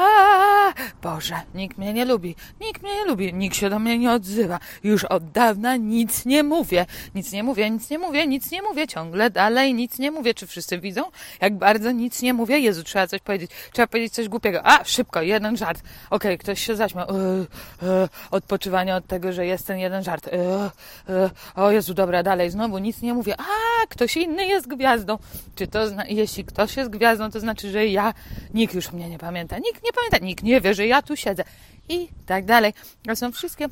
Boże, 1.03 1.35
nikt 1.55 1.79
mnie 1.79 1.92
nie 1.92 2.05
lubi. 2.05 2.35
Nikt 2.61 2.83
mnie 2.83 2.94
nie 2.94 3.05
lubi. 3.05 3.35
Nikt 3.35 3.57
się 3.57 3.70
do 3.70 3.79
mnie 3.79 3.99
nie 3.99 4.12
odzywa. 4.12 4.59
Już 4.85 5.05
od 5.05 5.31
dawna 5.31 5.77
nic 5.77 6.25
nie 6.25 6.42
mówię. 6.42 6.87
Nic 7.14 7.33
nie 7.33 7.42
mówię, 7.42 7.70
nic 7.70 7.90
nie 7.90 7.99
mówię, 7.99 8.27
nic 8.27 8.51
nie 8.51 8.62
mówię. 8.62 8.87
Ciągle 8.87 9.31
dalej 9.31 9.75
nic 9.75 9.99
nie 9.99 10.11
mówię. 10.11 10.35
Czy 10.35 10.46
wszyscy 10.46 10.79
widzą? 10.79 11.03
Jak 11.40 11.59
bardzo 11.59 11.90
nic 11.90 12.22
nie 12.22 12.35
mówię. 12.35 12.59
Jezu, 12.59 12.85
trzeba 12.85 13.07
coś 13.07 13.20
powiedzieć. 13.20 13.51
Trzeba 13.72 13.87
powiedzieć 13.87 14.14
coś 14.14 14.29
głupiego. 14.29 14.61
A, 14.64 14.85
szybko, 14.85 15.22
jeden 15.22 15.57
żart. 15.57 15.79
Okej, 15.79 15.90
okay, 16.11 16.38
ktoś 16.38 16.66
się 16.66 16.77
zaśmiał. 16.77 17.07
Yy, 17.07 17.46
yy, 17.88 18.09
odpoczywanie 18.31 18.96
od 18.96 19.07
tego, 19.07 19.33
że 19.33 19.46
jest 19.46 19.66
ten 19.66 19.79
jeden 19.79 20.03
żart. 20.05 20.27
Yy, 20.33 21.31
o 21.55 21.70
Jezu, 21.70 21.94
dobra, 21.94 22.22
dalej. 22.22 22.51
Znowu 22.51 22.79
nic 22.79 23.03
nie 23.03 23.14
mówię. 23.14 23.35
A, 23.38 23.87
ktoś 23.88 24.16
jest 24.27 24.67
gwiazdą. 24.67 25.19
Czy 25.55 25.67
to, 25.67 25.79
jeśli 26.09 26.45
ktoś 26.45 26.77
jest 26.77 26.91
gwiazdą, 26.91 27.31
to 27.31 27.41
znaczy, 27.41 27.71
że 27.71 27.87
ja, 27.87 28.15
nikt 28.55 28.75
już 28.75 28.93
mnie 28.93 29.09
nie 29.09 29.19
pamięta, 29.19 29.59
nikt 29.59 29.85
nie 29.85 29.93
pamięta, 29.93 30.19
nikt 30.19 30.45
nie 30.45 30.61
wie, 30.61 30.75
że 30.75 30.87
ja 30.87 31.03
tu 31.03 31.17
siedzę 31.17 31.45
i 31.89 32.09
tak 32.27 32.45
dalej. 32.45 32.73
To 33.07 33.17
są 33.17 33.33
wszystkie 33.33 33.69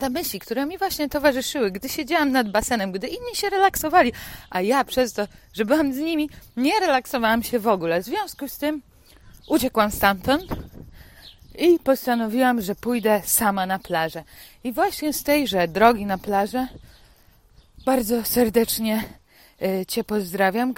te 0.00 0.10
myśli, 0.10 0.40
które 0.40 0.66
mi 0.66 0.78
właśnie 0.78 1.08
towarzyszyły, 1.08 1.70
gdy 1.70 1.88
siedziałam 1.88 2.32
nad 2.32 2.50
basenem, 2.50 2.92
gdy 2.92 3.08
inni 3.08 3.34
się 3.34 3.50
relaksowali, 3.50 4.12
a 4.50 4.60
ja 4.60 4.84
przez 4.84 5.12
to, 5.12 5.26
że 5.52 5.64
byłam 5.64 5.92
z 5.92 5.96
nimi, 5.96 6.30
nie 6.56 6.80
relaksowałam 6.80 7.42
się 7.42 7.58
w 7.58 7.68
ogóle. 7.68 8.02
W 8.02 8.04
związku 8.04 8.48
z 8.48 8.58
tym 8.58 8.82
uciekłam 9.48 9.90
stamtąd 9.90 10.44
i 11.58 11.78
postanowiłam, 11.78 12.60
że 12.60 12.74
pójdę 12.74 13.22
sama 13.24 13.66
na 13.66 13.78
plażę. 13.78 14.24
I 14.64 14.72
właśnie 14.72 15.12
z 15.12 15.22
tejże 15.22 15.68
drogi 15.68 16.06
na 16.06 16.18
plażę 16.18 16.68
bardzo 17.84 18.24
serdecznie 18.24 19.04
Cię 19.88 20.04
pozdrawiam. 20.04 20.74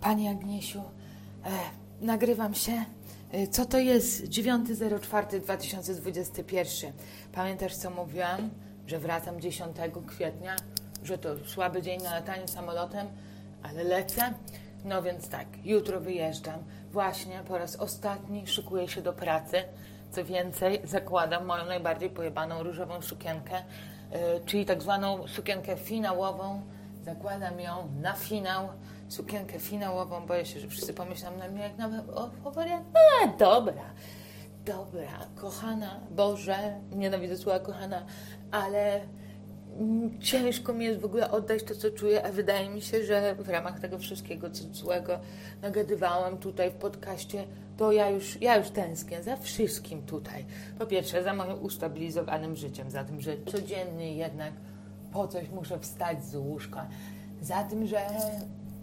Pani 0.00 0.28
Agniesiu, 0.28 0.78
e, 0.78 0.82
nagrywam 2.00 2.54
się 2.54 2.84
Y, 3.34 3.48
co 3.48 3.66
to 3.66 3.78
jest 3.78 4.24
9.04.2021? 4.24 6.92
Pamiętasz, 7.32 7.76
co 7.76 7.90
mówiłam? 7.90 8.50
Że 8.86 8.98
wracam 8.98 9.40
10 9.40 9.76
kwietnia, 10.06 10.56
że 11.02 11.18
to 11.18 11.28
słaby 11.46 11.82
dzień 11.82 12.02
na 12.02 12.14
latanie 12.14 12.48
samolotem, 12.48 13.06
ale 13.62 13.84
lecę. 13.84 14.34
No 14.84 15.02
więc 15.02 15.28
tak, 15.28 15.46
jutro 15.64 16.00
wyjeżdżam. 16.00 16.60
Właśnie 16.94 17.42
po 17.48 17.58
raz 17.58 17.76
ostatni 17.76 18.46
szykuję 18.46 18.88
się 18.88 19.02
do 19.02 19.12
pracy. 19.12 19.64
Co 20.10 20.24
więcej, 20.24 20.80
zakładam 20.84 21.44
moją 21.44 21.66
najbardziej 21.66 22.10
pojebaną 22.10 22.62
różową 22.62 23.02
sukienkę, 23.02 23.54
yy, 24.10 24.18
czyli 24.46 24.64
tak 24.66 24.82
zwaną 24.82 25.28
sukienkę 25.28 25.76
finałową. 25.76 26.62
Zakładam 27.04 27.60
ją 27.60 27.88
na 28.00 28.12
finał 28.12 28.68
sukienkę 29.08 29.58
finałową. 29.58 30.26
Boję 30.26 30.46
się, 30.46 30.60
że 30.60 30.68
wszyscy 30.68 30.94
pomyślą 30.94 31.36
na 31.36 31.48
mnie 31.48 31.62
jak 31.62 31.78
na 31.78 31.88
wariant. 32.44 32.86
No, 32.94 33.32
dobra, 33.38 33.84
dobra, 34.64 35.18
kochana, 35.36 36.00
Boże, 36.10 36.80
nienawidzę 36.92 37.36
słowa 37.36 37.60
kochana, 37.60 38.06
ale 38.50 39.00
ciężko 40.20 40.72
mi 40.72 40.84
jest 40.84 41.00
w 41.00 41.04
ogóle 41.04 41.30
oddać 41.30 41.62
to, 41.62 41.74
co 41.74 41.90
czuję, 41.90 42.26
a 42.26 42.32
wydaje 42.32 42.70
mi 42.70 42.80
się, 42.80 43.04
że 43.04 43.34
w 43.34 43.48
ramach 43.48 43.80
tego 43.80 43.98
wszystkiego, 43.98 44.50
co 44.50 44.64
złego 44.72 45.18
nagadywałam 45.62 46.38
tutaj 46.38 46.70
w 46.70 46.74
podcaście, 46.74 47.44
to 47.76 47.92
ja 47.92 48.10
już, 48.10 48.40
ja 48.40 48.56
już 48.56 48.70
tęsknię 48.70 49.22
za 49.22 49.36
wszystkim 49.36 50.02
tutaj. 50.02 50.44
Po 50.78 50.86
pierwsze, 50.86 51.22
za 51.22 51.34
moim 51.34 51.62
ustabilizowanym 51.62 52.56
życiem, 52.56 52.90
za 52.90 53.04
tym, 53.04 53.20
że 53.20 53.36
codziennie 53.46 54.16
jednak 54.16 54.52
po 55.12 55.28
coś 55.28 55.48
muszę 55.50 55.78
wstać 55.78 56.24
z 56.24 56.36
łóżka, 56.36 56.86
za 57.40 57.64
tym, 57.64 57.86
że 57.86 58.00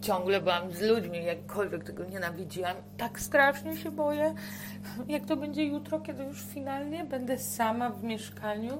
ciągle 0.01 0.41
byłam 0.41 0.71
z 0.71 0.81
ludźmi, 0.81 1.25
jakkolwiek 1.25 1.83
tego 1.83 2.05
nienawidziłam. 2.05 2.75
Tak 2.97 3.19
strasznie 3.19 3.77
się 3.77 3.91
boję, 3.91 4.33
jak 5.07 5.25
to 5.25 5.37
będzie 5.37 5.65
jutro, 5.65 5.99
kiedy 5.99 6.23
już 6.23 6.41
finalnie 6.43 7.05
będę 7.05 7.37
sama 7.37 7.89
w 7.89 8.03
mieszkaniu. 8.03 8.77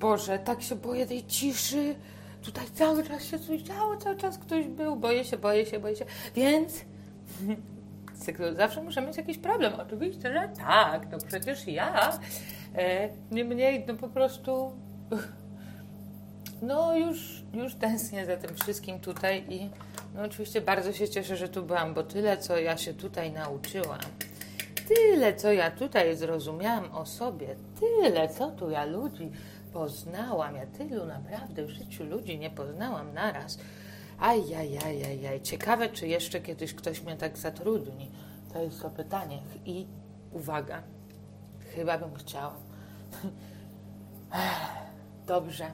Boże, 0.00 0.38
tak 0.38 0.62
się 0.62 0.76
boję 0.76 1.06
tej 1.06 1.26
ciszy. 1.26 1.94
Tutaj 2.42 2.64
cały 2.74 3.04
czas 3.04 3.24
się 3.24 3.38
coś 3.38 3.60
działo, 3.60 3.96
cały 3.96 4.16
czas 4.16 4.38
ktoś 4.38 4.66
był. 4.66 4.96
Boję 4.96 5.24
się, 5.24 5.38
boję 5.38 5.66
się, 5.66 5.80
boję 5.80 5.96
się. 5.96 6.04
Więc 6.34 6.84
zawsze 8.56 8.82
muszę 8.82 9.02
mieć 9.02 9.16
jakiś 9.16 9.38
problem. 9.38 9.72
Oczywiście, 9.86 10.32
że 10.32 10.48
tak, 10.58 11.10
no 11.12 11.18
przecież 11.26 11.66
ja. 11.68 12.18
E, 12.76 13.08
niemniej, 13.30 13.84
no 13.88 13.94
po 13.94 14.08
prostu 14.08 14.72
no 16.62 16.96
już, 16.96 17.42
już 17.52 17.74
tęsknię 17.74 18.26
za 18.26 18.36
tym 18.36 18.56
wszystkim 18.56 19.00
tutaj 19.00 19.44
i 19.48 19.70
no 20.14 20.22
oczywiście 20.22 20.60
bardzo 20.60 20.92
się 20.92 21.08
cieszę, 21.08 21.36
że 21.36 21.48
tu 21.48 21.62
byłam, 21.62 21.94
bo 21.94 22.02
tyle, 22.02 22.38
co 22.38 22.58
ja 22.58 22.76
się 22.76 22.94
tutaj 22.94 23.32
nauczyłam, 23.32 23.98
tyle, 24.88 25.34
co 25.34 25.52
ja 25.52 25.70
tutaj 25.70 26.16
zrozumiałam 26.16 26.92
o 26.92 27.06
sobie, 27.06 27.56
tyle, 27.80 28.28
co 28.28 28.50
tu 28.50 28.70
ja 28.70 28.84
ludzi 28.84 29.30
poznałam, 29.72 30.56
ja 30.56 30.66
tylu 30.66 31.06
naprawdę 31.06 31.64
w 31.64 31.70
życiu 31.70 32.04
ludzi 32.04 32.38
nie 32.38 32.50
poznałam 32.50 33.12
naraz. 33.12 33.58
Ajajajajaj, 34.18 35.42
ciekawe, 35.42 35.88
czy 35.88 36.08
jeszcze 36.08 36.40
kiedyś 36.40 36.74
ktoś 36.74 37.02
mnie 37.02 37.16
tak 37.16 37.38
zatrudni. 37.38 38.10
To 38.52 38.62
jest 38.62 38.82
to 38.82 38.90
pytanie. 38.90 39.42
I 39.64 39.86
uwaga, 40.32 40.82
chyba 41.74 41.98
bym 41.98 42.14
chciała. 42.14 42.56
Dobrze. 45.26 45.70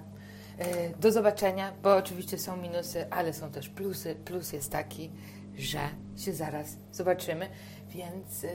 E, 0.59 0.91
do 0.91 1.13
zobaczenia, 1.13 1.73
bo 1.83 1.97
oczywiście 1.97 2.39
są 2.39 2.57
minusy, 2.57 3.11
ale 3.11 3.33
są 3.33 3.51
też 3.51 3.69
plusy. 3.69 4.15
Plus 4.15 4.53
jest 4.53 4.73
taki, 4.73 5.11
że 5.57 5.81
się 6.17 6.33
zaraz 6.33 6.77
zobaczymy, 6.93 7.49
więc, 7.89 8.47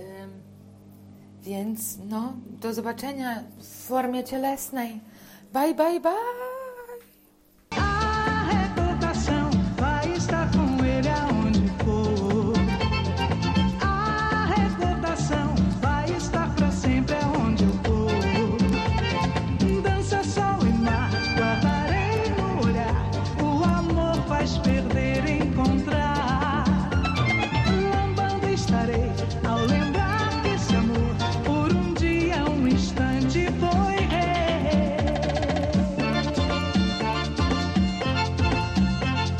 więc 1.41 1.97
no, 2.09 2.33
do 2.61 2.73
zobaczenia 2.73 3.43
w 3.57 3.65
formie 3.65 4.23
cielesnej. 4.23 5.01
Bye, 5.51 5.73
bye, 5.73 5.99
bye! 5.99 6.60